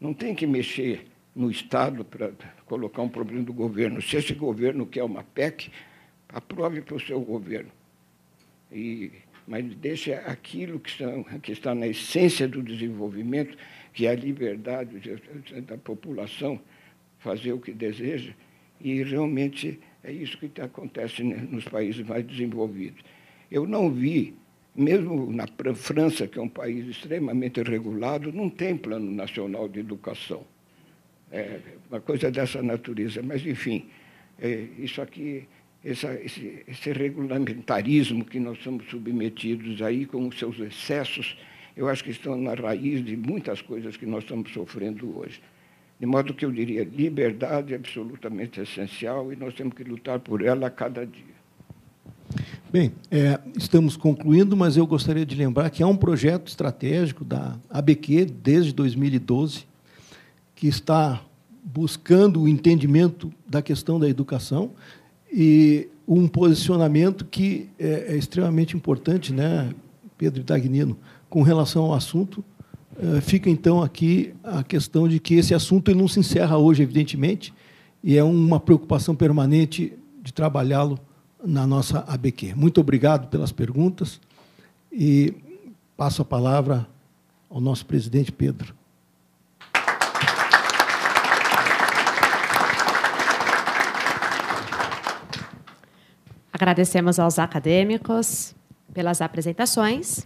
[0.00, 2.30] Não tem que mexer no Estado para
[2.66, 4.00] colocar um problema do governo.
[4.00, 5.70] Se esse governo quer uma PEC,
[6.28, 7.70] aprove para o seu governo.
[8.72, 9.10] E
[9.50, 13.58] mas deixa aquilo que, são, que está na essência do desenvolvimento,
[13.92, 15.00] que é a liberdade
[15.62, 16.60] da população
[17.18, 18.32] fazer o que deseja,
[18.80, 23.02] e realmente é isso que acontece nos países mais desenvolvidos.
[23.50, 24.34] Eu não vi,
[24.74, 30.44] mesmo na França, que é um país extremamente regulado, não tem plano nacional de educação.
[31.32, 33.22] É uma coisa dessa natureza.
[33.22, 33.86] Mas, enfim,
[34.38, 35.46] é, isso aqui,
[35.84, 41.36] essa, esse, esse regulamentarismo que nós somos submetidos aí, com os seus excessos,
[41.76, 45.40] eu acho que estão na raiz de muitas coisas que nós estamos sofrendo hoje.
[45.98, 50.42] De modo que eu diria, liberdade é absolutamente essencial e nós temos que lutar por
[50.42, 51.39] ela a cada dia.
[52.72, 57.56] Bem, é, estamos concluindo, mas eu gostaria de lembrar que há um projeto estratégico da
[57.68, 59.64] ABQ desde 2012
[60.54, 61.20] que está
[61.64, 64.70] buscando o entendimento da questão da educação
[65.32, 69.74] e um posicionamento que é, é extremamente importante, né,
[70.16, 70.96] Pedro Dagnino,
[71.28, 72.44] com relação ao assunto,
[73.00, 77.52] eh, fica então aqui a questão de que esse assunto não se encerra hoje, evidentemente,
[78.02, 79.92] e é uma preocupação permanente
[80.22, 81.00] de trabalhá-lo
[81.44, 82.54] na nossa ABQ.
[82.54, 84.20] Muito obrigado pelas perguntas
[84.92, 85.34] e
[85.96, 86.86] passo a palavra
[87.48, 88.74] ao nosso presidente Pedro.
[96.52, 98.54] Agradecemos aos acadêmicos
[98.92, 100.22] pelas apresentações.